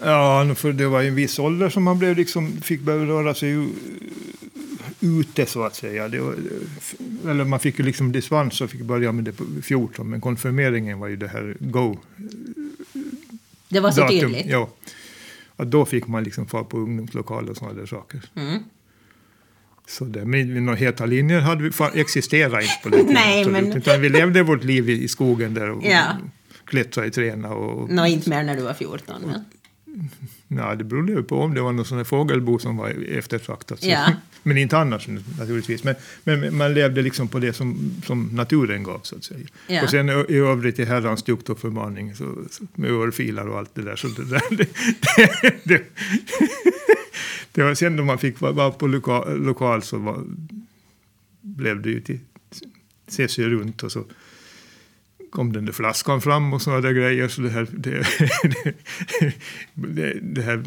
Ja, 0.00 0.54
för 0.54 0.72
det 0.72 0.86
var 0.86 1.02
en 1.02 1.14
viss 1.14 1.38
ålder 1.38 1.68
som 1.68 1.82
man 1.82 1.98
blev 1.98 2.16
liksom, 2.16 2.60
fick 2.62 2.80
börja 2.80 3.04
röra 3.04 3.34
sig 3.34 3.68
ute 5.00 5.46
så 5.46 5.62
att 5.62 5.74
säga. 5.74 6.08
Var, 6.08 6.34
eller 7.30 7.44
man 7.44 7.60
fick 7.60 7.78
ju 7.78 7.84
liksom 7.84 8.12
dispens 8.12 8.60
och 8.60 8.70
fick 8.70 8.82
börja 8.82 9.12
med 9.12 9.24
det 9.24 9.32
på 9.32 9.44
14, 9.62 10.10
men 10.10 10.20
konfirmeringen 10.20 10.98
var 10.98 11.08
ju 11.08 11.16
det 11.16 11.28
här 11.28 11.56
go 11.60 11.98
Det 13.68 13.80
var 13.80 13.90
så 13.90 14.08
tydligt. 14.08 14.46
Ja. 14.46 14.68
Och 15.56 15.66
då 15.66 15.84
fick 15.84 16.06
man 16.06 16.24
liksom 16.24 16.46
fara 16.46 16.64
på 16.64 16.78
ungdomslokaler 16.78 17.50
och 17.50 17.56
sådana 17.56 17.74
där 17.74 17.86
saker. 17.86 18.22
Mm. 18.34 18.62
Så 19.88 20.04
det, 20.04 20.24
men 20.24 20.64
några 20.64 20.76
heta 20.78 21.06
linjer 21.06 21.40
hade 21.40 21.62
vi, 21.62 21.70
existerade 22.00 22.62
inte 22.62 22.74
på 22.82 22.90
tiden. 22.90 23.14
Nej, 23.14 23.40
absolut. 23.40 23.68
men- 23.68 23.76
Utan 23.76 24.00
vi 24.00 24.08
levde 24.08 24.42
vårt 24.42 24.64
liv 24.64 24.90
i, 24.90 25.02
i 25.04 25.08
skogen 25.08 25.54
där 25.54 25.70
och 25.70 25.82
Ja. 25.84 26.02
klättrade 26.64 27.08
i 27.08 27.10
träna. 27.10 27.48
Och, 27.48 27.90
Nå, 27.90 28.06
inte 28.06 28.30
mer 28.30 28.42
när 28.42 28.56
du 28.56 28.62
var 28.62 28.74
14. 28.74 29.14
Men. 29.26 29.44
Ja, 30.48 30.74
det 30.74 30.84
berodde 30.84 31.12
ju 31.12 31.22
på 31.22 31.40
om 31.40 31.54
det 31.54 31.60
var 31.60 31.72
någon 31.72 31.84
sån 31.84 32.04
fågelbo 32.04 32.58
som 32.58 32.76
var 32.76 32.88
eftertraktat. 33.08 33.84
Ja. 33.84 34.12
Men 34.42 34.58
inte 34.58 34.78
annars 34.78 35.08
naturligtvis. 35.38 35.84
Men, 35.84 35.94
men 36.24 36.56
man 36.56 36.74
levde 36.74 37.02
liksom 37.02 37.28
på 37.28 37.38
det 37.38 37.52
som, 37.52 37.92
som 38.04 38.28
naturen 38.32 38.82
gav 38.82 39.00
så 39.02 39.16
att 39.16 39.24
säga. 39.24 39.46
Ja. 39.66 39.82
Och 39.82 39.90
sen 39.90 40.08
i 40.08 40.34
övrigt 40.36 40.78
i 40.78 40.84
herrans 40.84 41.22
tukt 41.22 41.48
och 41.48 41.58
förmaning 41.58 42.14
så, 42.14 42.34
så, 42.50 42.64
med 42.74 42.90
örfilar 42.90 43.48
och 43.48 43.58
allt 43.58 43.74
det 43.74 43.82
där. 43.82 43.96
Så 43.96 44.08
det, 44.08 44.24
där 44.24 44.42
det, 44.50 44.68
det, 45.06 45.64
det, 45.64 45.82
det 47.52 47.62
var 47.62 47.74
sen 47.74 47.96
då 47.96 48.04
man 48.04 48.18
fick 48.18 48.40
vara 48.40 48.70
på 48.70 48.86
lokal, 48.86 49.38
lokal 49.38 49.82
så 49.82 49.98
var, 49.98 50.24
blev 51.40 51.82
det 51.82 51.90
ju 51.90 52.00
till 52.00 52.18
se 53.08 53.28
sig 53.28 53.44
runt 53.44 53.82
och 53.82 53.92
så 53.92 54.04
kom 55.30 55.52
den 55.52 55.64
där 55.64 55.72
flaskan 55.72 56.20
fram 56.20 56.52
och 56.52 56.62
sådana 56.62 56.80
där 56.80 56.92
grejer. 56.92 57.28
Så 57.28 57.40
det 57.40 57.50
här, 57.50 57.68
det, 57.72 58.06
det, 59.74 60.18
det 60.22 60.42
här 60.42 60.64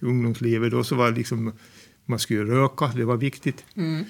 ungdomslivet 0.00 0.70
då 0.70 0.84
så 0.84 0.94
var 0.94 1.10
liksom 1.12 1.52
Man 2.04 2.18
skulle 2.18 2.54
röka, 2.54 2.86
det 2.96 3.04
var 3.04 3.16
viktigt. 3.16 3.64
Mm. 3.76 4.04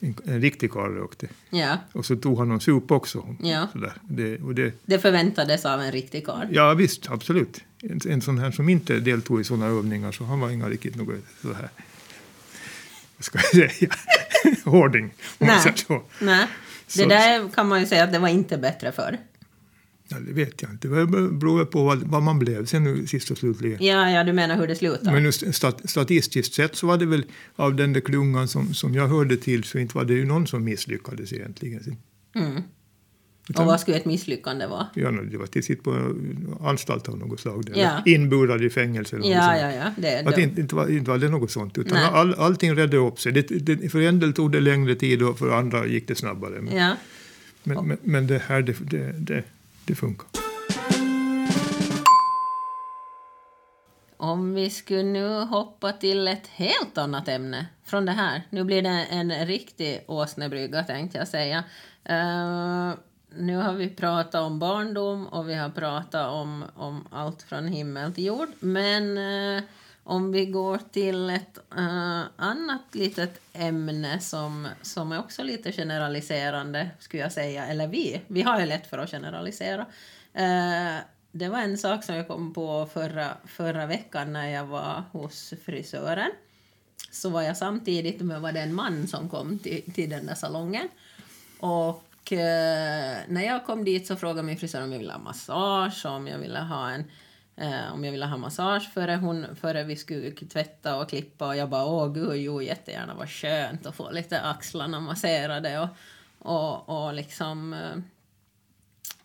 En, 0.00 0.14
en 0.24 0.40
riktig 0.40 0.70
karl 0.70 0.94
rökte. 0.94 1.28
Ja, 1.50 1.78
Och 1.92 2.06
så 2.06 2.16
tog 2.16 2.38
han 2.38 2.48
någon 2.48 2.60
sup 2.60 2.90
också. 2.90 3.36
Ja. 3.42 3.68
Sådär. 3.72 3.92
Det, 4.08 4.38
och 4.38 4.54
det, 4.54 4.74
det 4.86 4.98
förväntades 4.98 5.64
av 5.64 5.80
en 5.80 5.92
riktig 5.92 6.26
karl. 6.26 6.46
ja 6.50 6.74
visst, 6.74 7.10
absolut. 7.10 7.60
En, 7.82 8.00
en 8.08 8.20
sån 8.20 8.38
här 8.38 8.50
som 8.50 8.68
inte 8.68 9.00
deltog 9.00 9.40
i 9.40 9.44
sådana 9.44 9.66
övningar 9.66 10.12
så 10.12 10.24
han 10.24 10.40
var 10.40 10.50
inga 10.50 10.68
riktigt 10.68 10.96
något 10.96 11.16
så 11.42 11.52
här. 11.52 11.68
Vad 13.16 13.24
ska 13.24 13.38
jag 13.38 13.70
säga? 13.70 13.90
Hårding, 14.64 15.04
om 15.38 15.46
man 15.46 15.48
Nej. 15.48 15.60
säger 15.62 15.76
så. 15.76 16.02
Nej, 16.20 16.46
det 16.96 17.06
där 17.06 17.48
kan 17.48 17.68
man 17.68 17.80
ju 17.80 17.86
säga 17.86 18.04
att 18.04 18.12
det 18.12 18.18
var 18.18 18.28
inte 18.28 18.58
bättre 18.58 18.92
förr. 18.92 19.18
Ja, 20.10 20.16
det 20.20 20.32
vet 20.32 20.62
jag 20.62 20.70
inte. 20.70 20.88
Det 20.88 21.06
beror 21.06 21.64
på 21.64 21.84
vad, 21.84 21.98
vad 21.98 22.22
man 22.22 22.38
blev 22.38 22.66
sen 22.66 22.84
nu 22.84 23.06
sist 23.06 23.30
och 23.30 23.38
slutligen. 23.38 23.84
Ja, 23.84 24.10
ja, 24.10 24.24
du 24.24 24.32
menar 24.32 24.56
hur 24.56 24.66
det 24.66 24.76
slutar? 24.76 25.12
Men 25.12 25.22
nu 25.22 25.32
stat, 25.32 25.90
statistiskt 25.90 26.54
sett 26.54 26.76
så 26.76 26.86
var 26.86 26.96
det 26.96 27.06
väl 27.06 27.24
av 27.56 27.74
den 27.74 27.92
där 27.92 28.00
klungan 28.00 28.48
som, 28.48 28.74
som 28.74 28.94
jag 28.94 29.08
hörde 29.08 29.36
till 29.36 29.64
så 29.64 29.78
inte 29.78 29.96
var 29.96 30.04
det 30.04 30.14
ju 30.14 30.24
någon 30.24 30.46
som 30.46 30.64
misslyckades 30.64 31.32
egentligen. 31.32 31.96
Mm. 32.34 32.62
Utan- 33.50 33.62
Och 33.62 33.68
vad 33.70 33.80
skulle 33.80 33.96
ett 33.96 34.04
misslyckande 34.04 34.66
vara? 34.66 34.86
Ja, 34.94 35.10
det 35.10 35.38
var 35.38 35.46
till 35.46 35.64
sitt 35.64 35.82
på 35.82 36.14
anstalt 36.60 37.08
av 37.08 37.18
något 37.18 37.40
slag. 37.40 37.70
Ja. 37.74 38.02
Inburad 38.06 38.64
i 38.64 38.70
fängelse. 38.70 39.16
eller 39.16 39.30
Ja, 39.30 39.56
ja, 39.58 39.72
ja. 39.72 39.92
Det, 39.96 40.26
Att 40.26 40.38
inte, 40.38 40.60
inte, 40.60 40.74
var, 40.74 40.90
inte 40.90 41.10
var 41.10 41.18
det 41.18 41.28
något 41.28 41.50
sånt, 41.50 41.78
utan 41.78 41.98
Nej. 41.98 42.08
all, 42.12 42.34
allting 42.34 42.76
redde 42.76 42.96
upp 42.96 43.20
sig. 43.20 43.32
Det, 43.32 43.42
det, 43.48 43.88
för 43.88 44.00
en 44.00 44.20
del 44.20 44.32
tog 44.32 44.52
det 44.52 44.60
längre 44.60 44.94
tid 44.94 45.22
och 45.22 45.38
för 45.38 45.50
andra 45.50 45.86
gick 45.86 46.08
det 46.08 46.14
snabbare. 46.14 46.60
Men, 46.60 46.76
ja. 46.76 46.96
men, 47.62 47.86
men, 47.86 47.98
men 48.02 48.26
det 48.26 48.42
här, 48.46 48.62
det, 48.62 48.74
det, 48.80 49.12
det, 49.18 49.42
det 49.84 49.94
funkar. 49.94 50.26
Om 54.16 54.54
vi 54.54 54.70
skulle 54.70 55.02
nu 55.02 55.28
hoppa 55.28 55.92
till 55.92 56.28
ett 56.28 56.46
helt 56.46 56.98
annat 56.98 57.28
ämne 57.28 57.66
från 57.84 58.06
det 58.06 58.12
här. 58.12 58.42
Nu 58.50 58.64
blir 58.64 58.82
det 58.82 59.06
en 59.10 59.46
riktig 59.46 60.00
åsnebrygga 60.06 60.82
tänkte 60.82 61.18
jag 61.18 61.28
säga. 61.28 61.64
Eh, 62.04 62.92
nu 63.36 63.56
har 63.56 63.72
vi 63.72 63.88
pratat 63.88 64.34
om 64.34 64.58
barndom 64.58 65.26
och 65.26 65.48
vi 65.48 65.54
har 65.54 65.70
pratat 65.70 66.28
om, 66.28 66.64
om 66.74 67.08
allt 67.10 67.42
från 67.42 67.68
himmel 67.68 68.14
till 68.14 68.24
jord. 68.24 68.48
Men 68.60 69.18
eh, 69.18 69.64
om 70.04 70.32
vi 70.32 70.46
går 70.46 70.80
till 70.92 71.30
ett 71.30 71.58
eh, 71.76 72.22
annat 72.36 72.82
litet 72.92 73.40
ämne 73.52 74.20
som, 74.20 74.68
som 74.82 75.12
är 75.12 75.18
också 75.18 75.42
lite 75.42 75.72
generaliserande, 75.72 76.90
skulle 76.98 77.22
jag 77.22 77.32
säga. 77.32 77.66
Eller 77.66 77.86
vi, 77.86 78.20
vi 78.26 78.42
har 78.42 78.60
ju 78.60 78.66
lätt 78.66 78.86
för 78.86 78.98
att 78.98 79.10
generalisera. 79.10 79.86
Eh, 80.32 80.96
det 81.32 81.48
var 81.48 81.58
en 81.58 81.78
sak 81.78 82.04
som 82.04 82.14
jag 82.14 82.28
kom 82.28 82.54
på 82.54 82.88
förra, 82.92 83.28
förra 83.46 83.86
veckan 83.86 84.32
när 84.32 84.48
jag 84.48 84.66
var 84.66 85.02
hos 85.12 85.54
frisören. 85.64 86.30
Så 87.10 87.30
var 87.30 87.42
jag 87.42 87.56
samtidigt 87.56 88.20
med 88.20 88.40
var 88.40 88.52
det 88.52 88.60
en 88.60 88.74
man 88.74 89.06
som 89.08 89.28
kom 89.28 89.58
till, 89.58 89.92
till 89.92 90.10
den 90.10 90.26
där 90.26 90.34
salongen. 90.34 90.88
Och 91.60 92.07
eh, 92.32 93.18
när 93.28 93.42
jag 93.42 93.66
kom 93.66 93.84
dit 93.84 94.06
så 94.06 94.16
frågade 94.16 94.42
min 94.42 94.58
frisör 94.58 94.82
om 94.82 94.92
jag 94.92 94.98
ville 94.98 95.12
ha 95.12 95.18
massage, 95.18 96.06
om 96.06 96.26
jag 96.26 96.38
ville 96.38 96.58
ha 96.58 96.90
en 96.90 97.04
eh, 97.58 97.92
om 97.92 98.04
jag 98.04 98.12
ville 98.12 98.26
ha 98.26 98.36
massage 98.36 98.92
före, 98.92 99.16
hon, 99.16 99.56
före 99.56 99.84
vi 99.84 99.96
skulle 99.96 100.30
tvätta 100.30 100.96
och 100.96 101.08
klippa 101.08 101.46
och 101.46 101.56
jag 101.56 101.68
bara 101.68 101.84
åh 101.84 102.12
gud, 102.12 102.36
jo 102.36 102.62
jättegärna, 102.62 103.14
vad 103.14 103.30
skönt 103.30 103.86
att 103.86 103.96
få 103.96 104.10
lite 104.10 104.40
axlarna 104.40 105.00
masserade 105.00 105.78
och, 105.78 105.88
och, 106.38 106.88
och 106.88 107.14
liksom 107.14 107.72
eh, 107.72 107.96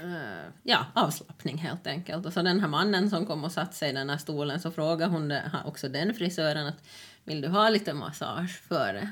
eh 0.07 0.45
ja, 0.63 0.85
avslappning 0.93 1.57
helt 1.57 1.87
enkelt. 1.87 2.25
Och 2.25 2.33
så 2.33 2.41
den 2.41 2.59
här 2.59 2.67
mannen 2.67 3.09
som 3.09 3.25
kom 3.25 3.43
och 3.43 3.51
satte 3.51 3.75
sig 3.75 3.89
i 3.89 3.93
den 3.93 4.09
här 4.09 4.17
stolen 4.17 4.59
så 4.59 4.71
frågade 4.71 5.11
hon 5.11 5.27
det, 5.27 5.51
också 5.65 5.89
den 5.89 6.13
frisören 6.13 6.67
att 6.67 6.83
vill 7.23 7.41
du 7.41 7.47
ha 7.47 7.69
lite 7.69 7.93
massage 7.93 8.61
före? 8.67 9.09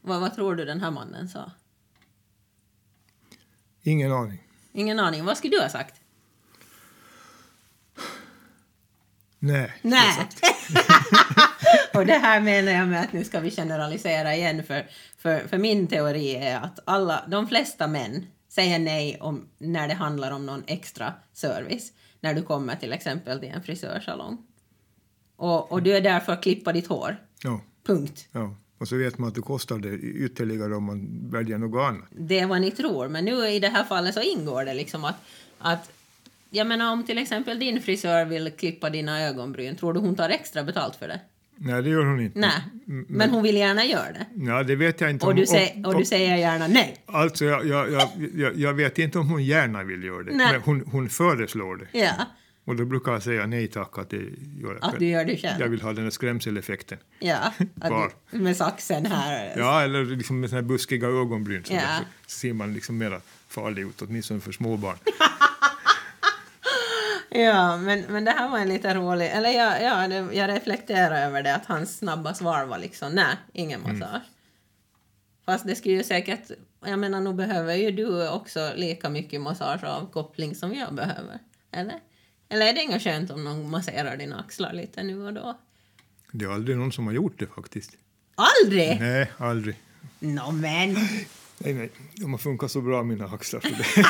Vad, 0.00 0.20
vad 0.20 0.34
tror 0.34 0.54
du 0.54 0.64
den 0.64 0.80
här 0.80 0.90
mannen 0.90 1.28
sa? 1.28 1.50
Ingen 3.86 4.12
aning. 4.12 4.38
Ingen 4.72 4.98
aning. 4.98 5.24
Vad 5.24 5.38
skulle 5.38 5.56
du 5.56 5.62
ha 5.62 5.68
sagt? 5.68 6.00
Nej. 9.38 9.72
Nej. 9.82 10.28
och 11.94 12.06
det 12.06 12.18
här 12.18 12.40
menar 12.40 12.72
jag 12.72 12.88
med 12.88 13.00
att 13.00 13.12
nu 13.12 13.24
ska 13.24 13.40
vi 13.40 13.50
generalisera 13.50 14.34
igen 14.34 14.64
för, 14.64 14.86
för, 15.18 15.48
för 15.48 15.58
min 15.58 15.86
teori 15.86 16.36
är 16.36 16.60
att 16.60 16.78
alla, 16.84 17.24
de 17.28 17.48
flesta 17.48 17.86
män 17.86 18.26
säger 18.48 18.78
nej 18.78 19.18
om, 19.20 19.48
när 19.58 19.88
det 19.88 19.94
handlar 19.94 20.30
om 20.30 20.46
någon 20.46 20.62
extra 20.66 21.14
service. 21.32 21.92
När 22.20 22.34
du 22.34 22.42
kommer 22.42 22.76
till 22.76 22.92
exempel 22.92 23.40
till 23.40 23.48
en 23.48 23.62
frisörsalong. 23.62 24.38
Och, 25.36 25.72
och 25.72 25.82
du 25.82 25.96
är 25.96 26.00
där 26.00 26.20
för 26.20 26.32
att 26.32 26.42
klippa 26.42 26.72
ditt 26.72 26.86
hår. 26.86 27.16
Ja, 27.42 27.60
Punkt. 27.86 28.28
ja. 28.32 28.56
Och 28.78 28.88
så 28.88 28.96
vet 28.96 29.18
man 29.18 29.28
att 29.28 29.34
det 29.34 29.40
kostar 29.40 29.78
det 29.78 29.94
ytterligare 29.98 30.74
om 30.74 30.84
man 30.84 31.30
väljer 31.30 31.58
något 31.58 31.80
annat. 31.80 32.08
Det 32.10 32.38
är 32.38 32.46
vad 32.46 32.60
ni 32.60 32.70
tror. 32.70 33.08
Men 33.08 33.24
nu 33.24 33.48
i 33.48 33.58
det 33.60 33.68
här 33.68 33.84
fallet 33.84 34.14
så 34.14 34.20
ingår 34.20 34.64
det 34.64 34.74
liksom 34.74 35.04
att, 35.04 35.16
att 35.58 35.90
jag 36.50 36.66
menar 36.66 36.92
om 36.92 37.04
till 37.06 37.18
exempel 37.18 37.58
din 37.58 37.82
frisör 37.82 38.24
vill 38.24 38.50
klippa 38.50 38.90
dina 38.90 39.22
ögonbryn, 39.22 39.76
tror 39.76 39.92
du 39.92 40.00
hon 40.00 40.16
tar 40.16 40.28
extra 40.28 40.64
betalt 40.64 40.96
för 40.96 41.08
det? 41.08 41.20
Nej, 41.56 41.82
det 41.82 41.90
gör 41.90 42.04
hon 42.04 42.20
inte. 42.20 42.38
Nej, 42.38 42.60
men 43.08 43.30
hon 43.30 43.42
vill 43.42 43.56
gärna 43.56 43.84
göra 43.84 44.12
det. 44.12 44.26
Ja, 44.46 44.62
det 44.62 44.76
vet 44.76 45.00
jag 45.00 45.10
inte. 45.10 45.26
Och 45.26 45.30
om- 45.30 45.36
du, 45.36 45.42
om- 45.42 45.54
sä- 45.56 45.84
och 45.86 45.92
om- 45.94 46.00
du 46.00 46.04
säger 46.06 46.36
gärna 46.36 46.66
nej. 46.66 46.96
Alltså, 47.06 47.44
jag, 47.44 47.66
jag, 47.66 47.92
jag, 47.92 48.08
jag, 48.34 48.56
jag 48.56 48.74
vet 48.74 48.98
inte 48.98 49.18
om 49.18 49.28
hon 49.28 49.44
gärna 49.44 49.82
vill 49.82 50.04
göra 50.04 50.22
det, 50.22 50.32
Nej. 50.36 50.52
men 50.52 50.60
hon, 50.60 50.84
hon 50.92 51.08
föreslår 51.08 51.76
det. 51.76 51.98
Ja, 51.98 52.12
Och 52.64 52.76
då 52.76 52.84
brukar 52.84 53.12
jag 53.12 53.22
säga 53.22 53.46
nej 53.46 53.68
tack, 53.68 53.98
att 53.98 54.10
det 54.10 54.16
gör 54.60 54.78
jag 54.80 54.84
att 54.84 54.98
du 54.98 55.06
gör 55.06 55.24
det 55.24 55.36
själv. 55.36 55.60
Jag 55.60 55.68
vill 55.68 55.82
ha 55.82 55.92
den 55.92 56.04
här 56.04 56.10
skrämseleffekten. 56.10 56.98
Ja, 57.18 57.52
du, 58.30 58.38
med 58.38 58.56
saxen 58.56 59.06
här. 59.06 59.52
Ja, 59.56 59.82
eller 59.82 60.04
liksom 60.04 60.40
med 60.40 60.50
såna 60.50 60.60
här 60.62 60.68
buskiga 60.68 61.06
ögonbryn 61.08 61.64
så, 61.64 61.72
Ja. 61.72 61.80
där, 61.80 62.00
så 62.26 62.38
ser 62.38 62.52
man 62.52 62.74
liksom 62.74 62.98
mera 62.98 63.20
farlig 63.48 63.82
ut, 63.82 64.02
åtminstone 64.02 64.40
för 64.40 64.52
småbarn. 64.52 64.96
Ja, 67.36 67.76
men, 67.76 68.00
men 68.08 68.24
det 68.24 68.30
här 68.30 68.48
var 68.48 68.58
en 68.58 68.68
lite 68.68 68.94
rolig... 68.94 69.26
Eller 69.26 69.50
jag, 69.50 69.82
ja, 69.82 70.08
det, 70.08 70.34
jag 70.36 70.48
reflekterar 70.50 71.26
över 71.26 71.42
det, 71.42 71.54
att 71.54 71.66
hans 71.66 71.98
snabba 71.98 72.34
svar 72.34 72.64
var 72.64 72.78
liksom 72.78 73.12
nej, 73.12 73.36
ingen 73.52 73.80
Mm. 73.84 73.98
massage. 73.98 74.22
Fast 75.46 75.66
det 75.66 75.74
skulle 75.74 75.94
ju 75.94 76.02
säkert... 76.04 76.50
Jag 76.86 76.98
menar, 76.98 77.20
nu 77.20 77.32
behöver 77.34 77.74
ju 77.74 77.90
du 77.90 78.28
också 78.28 78.72
lika 78.76 79.08
mycket 79.08 79.40
massage 79.40 79.84
och 79.84 79.88
avkoppling 79.90 80.54
som 80.54 80.74
jag 80.74 80.94
behöver. 80.94 81.38
Eller? 81.72 82.00
Eller 82.54 82.66
är 82.66 82.72
det 82.72 82.82
inget 82.82 83.02
skönt 83.02 83.30
om 83.30 83.44
någon 83.44 83.70
masserar 83.70 84.16
dina 84.16 84.40
axlar 84.40 84.72
lite 84.72 85.02
nu 85.02 85.26
och 85.26 85.32
då? 85.32 85.58
Det 86.32 86.44
är 86.44 86.48
aldrig 86.48 86.76
någon 86.76 86.92
som 86.92 87.06
har 87.06 87.14
gjort 87.14 87.38
det 87.38 87.46
faktiskt. 87.46 87.90
Aldrig! 88.34 89.00
Nej, 89.00 89.30
aldrig. 89.38 89.76
Nå 90.18 90.52
men! 90.52 90.96
Nej, 91.64 91.74
nej, 91.74 91.90
de 92.14 92.30
har 92.32 92.38
funkat 92.38 92.70
så 92.70 92.80
bra 92.80 93.02
mina 93.02 93.24
axlar. 93.24 93.60
Så 93.60 93.68
det. 93.68 94.06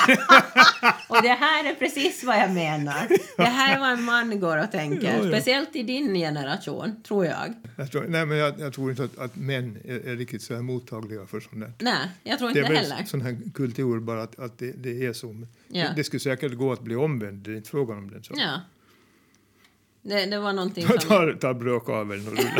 Och 1.08 1.22
det 1.22 1.28
här 1.28 1.70
är 1.70 1.74
precis 1.74 2.24
vad 2.24 2.36
jag 2.36 2.50
menar. 2.50 3.08
Det 3.36 3.42
här 3.42 3.76
är 3.76 3.80
vad 3.80 3.90
en 3.92 4.02
man 4.02 4.40
går 4.40 4.56
och 4.64 4.70
tänker. 4.72 5.18
Ja, 5.18 5.24
ja. 5.24 5.28
Speciellt 5.28 5.76
i 5.76 5.82
din 5.82 6.14
generation, 6.14 7.02
tror 7.02 7.26
jag. 7.26 7.54
Jag 7.76 7.90
tror, 7.92 8.04
nej, 8.08 8.26
men 8.26 8.36
jag, 8.38 8.60
jag 8.60 8.72
tror 8.72 8.90
inte 8.90 9.04
att, 9.04 9.18
att 9.18 9.36
män 9.36 9.78
är, 9.84 10.08
är 10.08 10.16
riktigt 10.16 10.42
så 10.42 10.54
här 10.54 10.62
mottagliga 10.62 11.26
för 11.26 11.40
sånt 11.40 11.60
där. 11.60 11.72
Nej, 11.78 12.08
jag 12.22 12.38
tror 12.38 12.50
Det 12.52 12.58
inte 12.60 12.72
är 12.72 12.76
heller. 12.76 12.96
väl 12.96 13.06
sån 13.06 13.20
här 13.20 13.36
kultur 13.54 14.00
bara 14.00 14.22
att, 14.22 14.38
att 14.38 14.58
det, 14.58 14.72
det 14.72 15.06
är 15.06 15.12
så. 15.12 15.46
Ja. 15.68 15.82
det, 15.88 15.92
det 15.96 16.04
skulle 16.04 16.20
säkert 16.20 16.52
gå 16.54 16.72
att 16.72 16.80
bli 16.80 16.96
omvänd, 16.96 17.38
det 17.44 17.50
är 17.52 17.56
inte 17.56 17.70
frågan 17.70 17.98
om 17.98 18.10
den 18.10 18.22
saken. 18.24 18.42
Ja. 18.42 18.60
Det, 20.02 20.26
det 20.26 20.38
var 20.38 20.52
någonting 20.52 20.86
som... 20.86 20.98
ta, 20.98 21.32
ta 21.40 21.54
brödkaveln 21.54 22.28
och 22.28 22.32
rulla. 22.38 22.50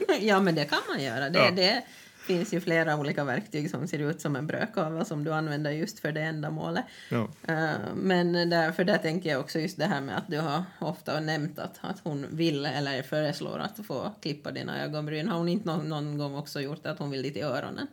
Ja, 0.20 0.40
men 0.40 0.54
det 0.54 0.64
kan 0.64 0.78
man 0.88 1.02
göra. 1.04 1.30
Det, 1.30 1.38
Ja. 1.38 1.50
det 1.50 1.82
finns 2.30 2.52
ju 2.54 2.60
flera 2.60 2.96
olika 2.96 3.24
verktyg 3.24 3.70
som 3.70 3.88
ser 3.88 3.98
ut 3.98 4.20
som 4.20 4.36
en 4.36 4.46
brödkavel 4.46 5.06
som 5.06 5.24
du 5.24 5.32
använder 5.32 5.70
just 5.70 5.98
för 5.98 6.12
det 6.12 6.20
ändamålet. 6.20 6.84
ja. 7.08 7.28
Eh, 7.48 7.70
Men 7.94 8.50
därför 8.50 8.84
där 8.84 8.98
tänker 8.98 9.30
jag 9.30 9.40
också 9.40 9.58
just 9.58 9.78
det 9.78 9.84
här 9.84 10.00
med 10.00 10.16
att 10.18 10.28
du 10.28 10.38
har 10.38 10.62
ofta 10.78 11.20
nämnt 11.20 11.58
att, 11.58 11.78
att 11.80 12.00
hon 12.04 12.26
vill 12.30 12.66
eller 12.66 13.02
föreslår 13.02 13.58
att 13.58 13.86
få 13.86 14.12
klippa 14.22 14.50
dina 14.50 14.84
ögonbryn. 14.84 15.28
Har 15.28 15.38
hon 15.38 15.48
inte 15.48 15.66
någon, 15.66 15.88
någon 15.88 16.18
gång 16.18 16.34
också 16.34 16.60
gjort 16.60 16.86
att 16.86 16.98
hon 16.98 17.10
vill 17.10 17.22
dit 17.22 17.36
i 17.36 17.40
öronen? 17.40 17.86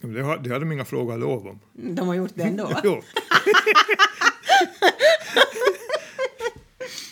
Det, 0.00 0.20
har, 0.20 0.38
det 0.38 0.50
hade 0.50 0.64
de 0.64 0.72
inga 0.72 0.84
frågor 0.84 1.18
lov 1.18 1.46
om. 1.46 1.60
De 1.72 2.08
har 2.08 2.14
gjort 2.14 2.32
det 2.34 2.42
ändå? 2.42 2.70
Jo. 2.84 3.02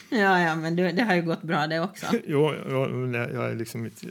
ja, 0.18 0.40
ja, 0.40 0.56
men 0.56 0.76
det, 0.76 0.92
det 0.92 1.02
har 1.02 1.14
ju 1.14 1.22
gått 1.22 1.42
bra 1.42 1.66
det 1.66 1.80
också. 1.80 2.06
Jo, 2.26 2.54
jag 2.68 3.14
jag 3.14 3.50
är 3.50 3.54
liksom 3.54 3.84
inte... 3.84 4.06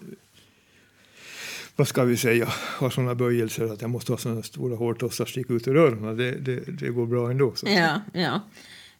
Vad 1.77 1.87
ska 1.87 2.03
vi 2.03 2.17
säga? 2.17 2.47
Har 2.79 2.89
sådana 2.89 3.15
böjelser 3.15 3.73
att 3.73 3.81
jag 3.81 3.89
måste 3.89 4.11
ha 4.11 4.17
sådana 4.17 4.43
stora 4.43 4.75
hårtossar 4.75 5.25
sticka 5.25 5.53
ut 5.53 5.67
ur 5.67 5.77
öronen. 5.77 6.17
Det, 6.17 6.31
det, 6.31 6.59
det 6.79 6.89
går 6.89 7.05
bra 7.05 7.31
ändå. 7.31 7.55
Så. 7.55 7.67
Ja, 7.69 8.01
ja. 8.13 8.41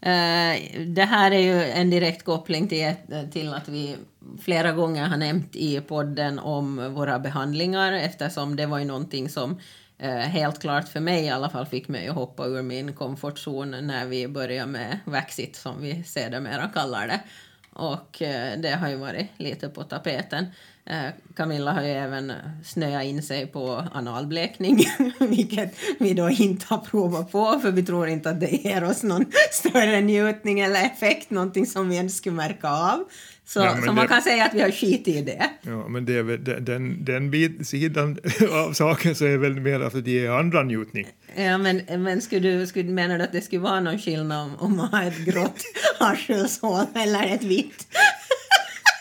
Eh, 0.02 0.86
det 0.88 1.04
här 1.04 1.32
är 1.32 1.40
ju 1.40 1.64
en 1.64 1.90
direkt 1.90 2.24
koppling 2.24 2.68
till, 2.68 2.94
till 3.32 3.54
att 3.54 3.70
vi 3.70 3.96
flera 4.42 4.72
gånger 4.72 5.08
har 5.08 5.18
nämnt 5.18 5.56
i 5.56 5.82
podden 5.82 6.40
om 6.40 6.94
våra 6.94 7.20
behandlingar 7.20 7.94
eftersom 7.94 8.56
det 8.56 8.66
var 8.66 8.80
ju 8.80 8.86
någonting 8.86 9.30
som 9.30 9.60
eh, 9.98 10.10
helt 10.10 10.62
klart 10.62 10.88
för 10.88 11.00
mig 11.00 11.26
i 11.26 11.30
alla 11.30 11.50
fall 11.50 11.66
fick 11.66 11.88
mig 11.88 12.08
att 12.08 12.16
hoppa 12.16 12.46
ur 12.46 12.62
min 12.62 12.94
komfortzon 12.94 13.72
när 13.72 14.06
vi 14.06 14.28
började 14.28 14.72
med 14.72 15.00
Vaxit 15.06 15.56
som 15.56 15.82
vi 15.82 16.04
sedermera 16.04 16.68
kallar 16.68 17.08
det. 17.08 17.20
Och 17.74 18.22
eh, 18.22 18.60
det 18.60 18.72
har 18.72 18.90
ju 18.90 18.96
varit 18.96 19.28
lite 19.38 19.70
på 19.70 19.84
tapeten. 19.84 20.46
Eh, 20.90 21.10
Camilla 21.36 21.72
har 21.74 21.82
ju 21.84 21.90
även 21.92 22.34
snöat 22.66 23.04
in 23.04 23.24
sig 23.24 23.48
på 23.48 23.84
analblekning, 23.94 24.86
vilket 25.20 25.76
vi 26.00 26.14
då 26.14 26.30
inte 26.30 26.66
har 26.70 26.78
provat 26.78 27.32
på, 27.32 27.60
för 27.62 27.72
vi 27.72 27.84
tror 27.84 28.08
inte 28.08 28.30
att 28.30 28.40
det 28.40 28.52
ger 28.64 28.84
oss 28.84 29.04
någon 29.04 29.26
större 29.52 30.02
njutning 30.02 30.60
eller 30.60 30.86
effekt, 30.86 31.30
någonting 31.30 31.66
som 31.66 31.90
vi 31.90 31.96
ens 31.96 32.18
skulle 32.18 32.36
märka 32.36 32.70
av. 32.70 33.04
Så, 33.46 33.60
Ja, 33.60 33.76
så 33.86 33.86
man 33.86 33.96
det- 33.96 34.08
kan 34.08 34.22
säga 34.22 34.46
att 34.46 34.54
vi 34.54 34.62
har 34.62 34.72
skit 34.72 35.08
i 35.08 35.22
det. 35.22 35.50
Ja, 35.62 35.88
men 35.88 36.06
det 36.06 36.22
väl, 36.22 36.44
den, 36.66 37.06
den, 37.06 37.32
bit, 37.32 37.68
sidan 37.68 38.18
av 38.52 38.74
saken 38.74 39.16
så 39.16 39.26
är 39.26 39.38
väl 39.38 39.60
mer 39.60 39.80
att 39.80 40.06
det 40.06 40.12
ger 40.12 40.30
andra 40.32 40.64
njutning. 40.64 41.08
Ja, 41.36 41.58
men, 41.58 41.82
men 42.04 42.22
skulle 42.22 42.50
du, 42.50 42.68
skulle, 42.68 42.90
menar 42.92 43.18
du 43.18 43.24
att 43.24 43.32
det 43.32 43.42
skulle 43.42 43.62
vara 43.62 43.80
någon 43.80 44.00
skillnad 44.00 44.42
om, 44.46 44.56
om 44.60 44.78
man 44.78 44.88
har 44.94 45.04
ett 45.04 45.18
grått 45.26 45.62
arselsål 46.00 46.86
eller 46.96 47.24
ett 47.36 47.44
vitt? 47.44 47.88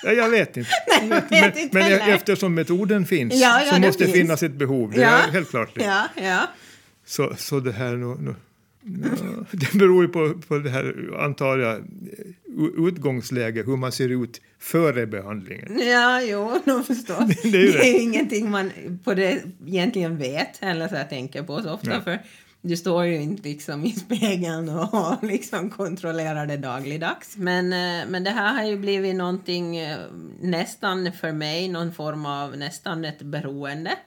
Ja, 0.06 0.12
jag 0.12 0.30
vet 0.30 0.56
inte. 0.56 0.70
Nej, 1.00 1.08
jag 1.10 1.20
vet 1.20 1.54
men 1.54 1.58
inte 1.62 1.78
men 1.78 1.82
heller. 1.82 2.14
eftersom 2.14 2.54
metoden 2.54 3.06
finns 3.06 3.34
Ja, 3.34 3.62
ja, 3.66 3.72
så 3.74 3.80
måste 3.80 4.04
det 4.04 4.10
finns. 4.12 4.16
finnas 4.22 4.42
ett 4.42 4.52
behov. 4.52 4.92
Det 4.94 5.02
är 5.02 5.32
helt 5.32 5.50
klart 5.50 5.70
det. 5.74 5.84
Ja, 5.84 6.04
ja. 6.22 6.46
Så, 7.06 7.34
så 7.36 7.60
det 7.60 7.72
här 7.72 7.96
nu, 7.96 8.06
nu, 8.20 8.34
ja, 8.82 9.44
det 9.50 9.72
beror 9.78 10.02
ju 10.04 10.08
på, 10.08 10.34
på 10.48 10.58
det 10.58 10.70
här, 10.70 10.94
antar 11.20 11.58
jag, 11.58 11.76
u- 12.58 12.88
utgångsläge, 12.88 13.62
hur 13.66 13.76
man 13.76 13.92
ser 13.92 14.22
ut 14.24 14.40
före 14.60 15.06
behandlingen. 15.06 15.80
Ja, 15.90 16.22
jo, 16.22 16.60
de 16.64 16.84
förstår. 16.84 17.50
Det 17.50 17.58
är 17.58 17.62
ju 17.62 17.72
det. 17.72 17.88
ingenting 17.88 18.50
man 18.50 18.70
på 19.04 19.14
det 19.14 19.42
egentligen 19.66 20.18
vet 20.18 20.62
eller 20.62 20.88
så 20.88 20.94
jag 20.94 21.08
tänker 21.08 21.42
på 21.42 21.62
så 21.62 21.70
ofta. 21.70 21.90
Ja. 21.90 22.00
För 22.00 22.18
du 22.60 22.76
står 22.76 23.04
ju 23.04 23.22
inte 23.22 23.42
liksom 23.42 23.84
i 23.84 23.92
spegeln 23.92 24.68
och 24.68 25.22
liksom 25.24 25.70
kontrollerar 25.70 26.46
det 26.46 26.56
dagligdags. 26.56 27.36
Men, 27.36 27.72
eh, 27.72 28.10
men 28.10 28.24
det 28.24 28.30
här 28.30 28.54
har 28.54 28.64
ju 28.64 28.76
blivit 28.76 29.16
någonting 29.16 29.76
eh, 29.76 29.98
nästan 30.40 31.12
för 31.12 31.32
mig, 31.32 31.68
någon 31.68 31.92
form 31.92 32.26
av 32.26 32.56
nästan 32.56 33.04
ett 33.04 33.22
beroende. 33.22 33.98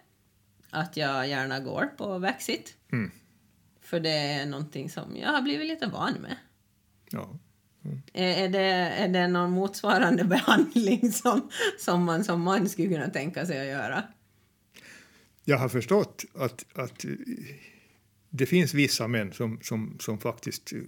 Att 0.69 0.97
jag 0.97 1.27
gärna 1.27 1.59
går 1.59 1.85
på 1.97 2.17
Vaxit. 2.17 2.73
Mm. 2.91 3.11
För 3.81 3.99
det 3.99 4.17
är 4.17 4.45
någonting 4.45 4.89
som 4.89 5.17
jag 5.17 5.31
har 5.31 5.41
blivit 5.41 5.67
lite 5.67 5.87
van 5.87 6.13
med. 6.13 6.35
Ja. 7.11 7.39
Är 8.13 8.45
är 8.45 8.49
det, 8.49 8.59
är 9.03 9.07
det 9.07 9.27
någon 9.27 9.51
motsvarande 9.51 10.23
behandling 10.35 11.11
som, 11.11 11.49
som 11.79 12.03
man 12.03 12.23
som 12.23 12.41
man 12.41 12.69
skulle 12.69 12.87
kunna 12.87 13.09
tänka 13.09 13.45
sig 13.45 13.59
att 13.59 13.67
göra? 13.67 14.03
Jag 15.43 15.57
har 15.57 15.69
förstått 15.69 16.25
att, 16.35 16.65
att 16.75 17.05
eh, 17.05 17.11
det 18.29 18.45
finns 18.45 18.73
vissa 18.73 19.07
män 19.07 19.33
som, 19.33 19.59
som, 19.61 19.95
som 19.99 20.19
faktiskt 20.19 20.73
eh, 20.73 20.79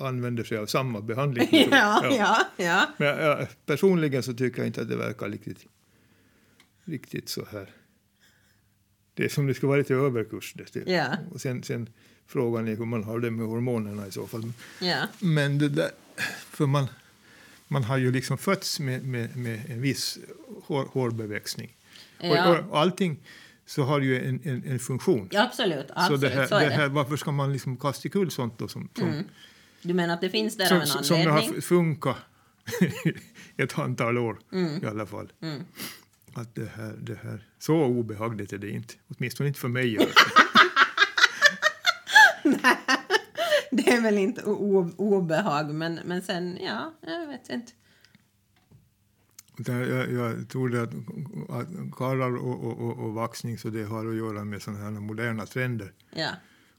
använder 0.00 0.44
sig 0.44 0.58
av 0.58 0.66
samma 0.66 1.00
behandling. 1.00 1.48
Ja, 1.70 2.14
ja, 2.16 2.46
ja. 2.56 2.88
Men 2.98 3.06
jag, 3.06 3.48
personligen 3.66 4.22
så 4.22 4.34
tycker 4.34 4.58
jag 4.58 4.66
inte 4.66 4.80
att 4.80 4.88
det 4.88 4.96
verkar 4.96 5.28
riktigt, 5.28 5.66
riktigt 6.84 7.28
så 7.28 7.46
här. 7.52 7.70
Det 9.14 9.24
är 9.24 9.28
som 9.28 9.46
det 9.46 9.54
ska 9.54 9.66
vara 9.66 9.78
lite 9.78 9.94
överkurs. 9.94 10.54
Det. 10.54 10.86
Ja. 10.86 11.16
Och 11.32 11.40
sen, 11.40 11.62
sen 11.62 11.88
frågan 12.26 12.68
är 12.68 12.76
hur 12.76 12.84
man 12.84 13.04
har 13.04 13.20
det 13.20 13.30
med 13.30 13.46
hormonerna 13.46 14.06
i 14.06 14.12
så 14.12 14.26
fall. 14.26 14.52
ja. 14.80 15.08
Men 15.20 15.58
det 15.58 15.68
där, 15.68 15.90
för 16.50 16.66
man, 16.66 16.86
man 17.68 17.84
har 17.84 17.96
ju 17.96 18.12
liksom 18.12 18.38
fötts 18.38 18.80
med, 18.80 19.04
med, 19.04 19.36
med 19.36 19.70
en 19.70 19.80
viss 19.80 20.18
hår, 20.62 20.84
hårbeväxning. 20.92 21.76
Ja. 22.20 22.50
Och, 22.50 22.70
och 22.70 22.78
allting 22.78 23.18
så 23.66 23.82
har 23.82 24.00
ju 24.00 24.28
en, 24.28 24.40
en, 24.44 24.64
en 24.66 24.78
funktion. 24.78 25.28
Ja, 25.32 25.42
absolut. 25.42 25.86
så 25.88 25.92
absolut 25.96 26.20
det 26.20 26.28
här, 26.28 26.46
så 26.46 26.58
det 26.58 26.64
det. 26.64 26.70
här, 26.70 26.88
varför 26.88 27.16
ska 27.16 27.32
man 27.32 27.52
liksom 27.52 27.76
kasta 27.76 28.08
kul 28.08 28.30
sånt 28.30 28.58
då 28.58 28.68
som, 28.68 28.88
som, 28.98 29.24
Du 29.82 29.94
menar 29.94 30.14
att 30.14 30.20
det 30.20 30.30
finns 30.30 30.56
där 30.56 30.64
av 30.64 30.68
som, 30.68 30.80
en 30.80 30.86
som, 30.86 31.04
som 31.04 31.16
det 31.16 31.30
anledning? 31.30 31.54
har 31.54 31.60
funkat 31.60 32.16
ett 33.56 33.78
antal 33.78 34.18
år 34.18 34.38
Mm. 34.52 34.84
i 34.84 34.86
alla 34.86 35.06
fall. 35.06 35.32
Att 36.34 36.54
det 36.54 36.70
här, 36.76 36.94
det 37.00 37.18
här, 37.22 37.46
så 37.58 37.84
obehagligt 37.84 38.52
är 38.52 38.58
det 38.58 38.70
inte. 38.70 38.94
Åtminstone 39.08 39.48
inte 39.48 39.60
för 39.60 39.68
mig. 39.68 39.98
Det 43.70 43.88
är 43.88 44.00
väl 44.00 44.18
inte 44.18 44.42
obehag, 44.96 45.74
men, 45.74 46.00
men 46.04 46.22
sen, 46.22 46.58
ja, 46.60 46.94
jag 47.00 47.26
vet 47.26 47.50
inte. 47.50 47.72
Utan 49.58 49.78
Jag, 49.80 50.12
jag 50.12 50.48
tror 50.48 50.68
det 50.68 50.82
att, 50.82 50.94
att 51.50 51.68
karlar 51.92 52.36
och, 52.36 52.64
och, 52.64 52.78
och, 52.78 52.98
och 52.98 53.14
vaxning 53.14 53.58
så 53.58 53.70
det 53.70 53.84
har 53.84 54.06
att 54.06 54.16
göra 54.16 54.44
med 54.44 54.62
sådana 54.62 54.84
här 54.84 54.90
moderna 54.90 55.46
trender. 55.46 55.92
Ja, 56.10 56.30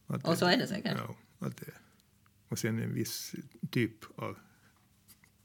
Att 0.07 0.27
och 0.27 0.37
så 0.37 0.45
är 0.45 0.57
det 0.57 0.67
säkert. 0.67 0.97
Ja, 0.97 1.15
att 1.47 1.57
det, 1.57 1.71
och 2.49 2.59
sen 2.59 2.79
en 2.79 2.93
viss 2.93 3.35
typ 3.71 3.95
av 4.15 4.37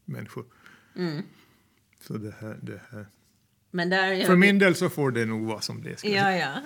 människor. 0.05 0.45
Mm. 0.97 1.23
Så 2.01 2.17
det 2.19 2.35
här, 2.41 2.59
det 2.63 2.81
här. 2.91 3.07
Men 3.71 3.91
där 3.91 4.25
För 4.25 4.37
min 4.37 4.59
del 4.59 4.75
så 4.75 4.89
får 4.89 5.11
det 5.11 5.25
nog 5.25 5.47
vara 5.47 5.61
som 5.61 5.83
det 5.83 5.99
ska. 5.99 6.09
Ja, 6.09 6.33
ja. 6.37 6.63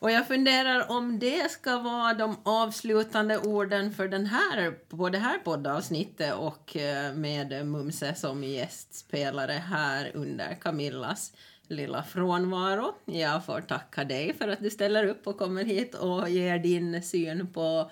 Och 0.00 0.10
jag 0.10 0.28
funderar 0.28 0.90
om 0.90 1.18
det 1.18 1.50
ska 1.50 1.78
vara 1.78 2.14
de 2.14 2.36
avslutande 2.42 3.38
orden 3.38 3.92
för 3.92 4.08
den 4.08 4.26
här, 4.26 4.70
på 4.88 5.08
det 5.08 5.18
här 5.18 5.38
poddavsnittet 5.38 6.34
och 6.34 6.76
eh, 6.76 7.14
med 7.14 7.66
Mumse 7.66 8.14
som 8.14 8.44
gästspelare 8.44 9.52
här 9.52 10.10
under 10.14 10.54
Camillas 10.54 11.32
lilla 11.68 12.02
frånvaro. 12.02 12.94
Jag 13.04 13.44
får 13.44 13.60
tacka 13.60 14.04
dig 14.04 14.34
för 14.34 14.48
att 14.48 14.60
du 14.60 14.70
ställer 14.70 15.06
upp 15.06 15.26
och 15.26 15.38
kommer 15.38 15.64
hit 15.64 15.94
och 15.94 16.30
ger 16.30 16.58
din 16.58 17.02
syn 17.02 17.46
på 17.52 17.90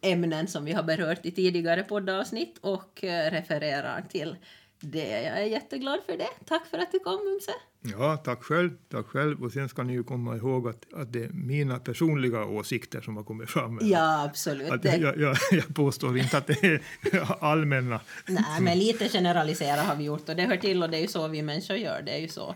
ämnen 0.00 0.46
som 0.48 0.64
vi 0.64 0.72
har 0.72 0.82
berört 0.82 1.26
i 1.26 1.30
tidigare 1.30 1.82
poddavsnitt 1.82 2.58
och 2.60 3.04
eh, 3.04 3.30
refererar 3.30 4.04
till 4.08 4.36
det. 4.82 5.22
Jag 5.22 5.38
är 5.38 5.44
jätteglad 5.44 6.00
för 6.06 6.16
det. 6.16 6.28
Tack 6.44 6.66
för 6.66 6.78
att 6.78 6.92
du 6.92 6.98
kom, 6.98 7.24
Mumse. 7.24 7.52
Ja, 7.80 8.16
tack 8.16 8.42
själv. 8.42 8.70
Tack 8.88 9.06
själv. 9.06 9.44
Och 9.44 9.52
sen 9.52 9.68
ska 9.68 9.82
ni 9.82 9.92
ju 9.92 10.04
komma 10.04 10.36
ihåg 10.36 10.68
att, 10.68 10.92
att 10.92 11.12
det 11.12 11.24
är 11.24 11.28
mina 11.28 11.78
personliga 11.78 12.44
åsikter 12.44 13.00
som 13.00 13.16
har 13.16 13.24
kommit 13.24 13.50
fram. 13.50 13.78
Ja, 13.82 14.24
absolut. 14.24 14.72
Att 14.72 14.84
jag, 14.84 15.18
jag, 15.18 15.36
jag 15.52 15.74
påstår 15.74 16.18
inte 16.18 16.38
att 16.38 16.46
det 16.46 16.64
är 16.64 16.82
allmänna. 17.40 18.00
nej, 18.26 18.60
men 18.60 18.78
lite 18.78 19.08
generalisera 19.08 19.80
har 19.80 19.96
vi 19.96 20.04
gjort 20.04 20.28
och 20.28 20.36
det 20.36 20.42
hör 20.42 20.56
till 20.56 20.82
och 20.82 20.90
det 20.90 20.96
är 20.96 21.02
ju 21.02 21.08
så 21.08 21.28
vi 21.28 21.42
människor 21.42 21.76
gör. 21.76 22.02
Det 22.02 22.12
är 22.12 22.20
ju 22.20 22.28
så. 22.28 22.54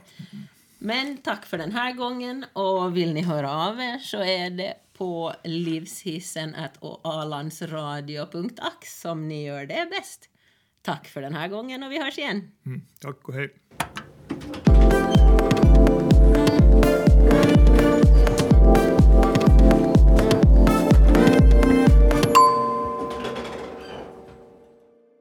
Men 0.78 1.16
tack 1.16 1.46
för 1.46 1.58
den 1.58 1.72
här 1.72 1.92
gången 1.92 2.46
och 2.52 2.96
vill 2.96 3.12
ni 3.12 3.22
höra 3.22 3.52
av 3.52 3.80
er 3.80 3.98
så 3.98 4.22
är 4.22 4.50
det 4.50 4.74
på 4.98 5.34
livshissen 5.44 6.56
alandsradio.ax 7.02 9.00
som 9.00 9.28
ni 9.28 9.46
gör 9.46 9.66
det 9.66 9.88
bäst. 9.90 10.28
Tack 10.86 11.06
för 11.06 11.22
den 11.22 11.34
här 11.34 11.48
gången 11.48 11.82
och 11.82 11.92
vi 11.92 12.02
hörs 12.02 12.18
igen. 12.18 12.50
Mm, 12.66 12.82
tack 13.00 13.28
och 13.28 13.34
hej. 13.34 13.50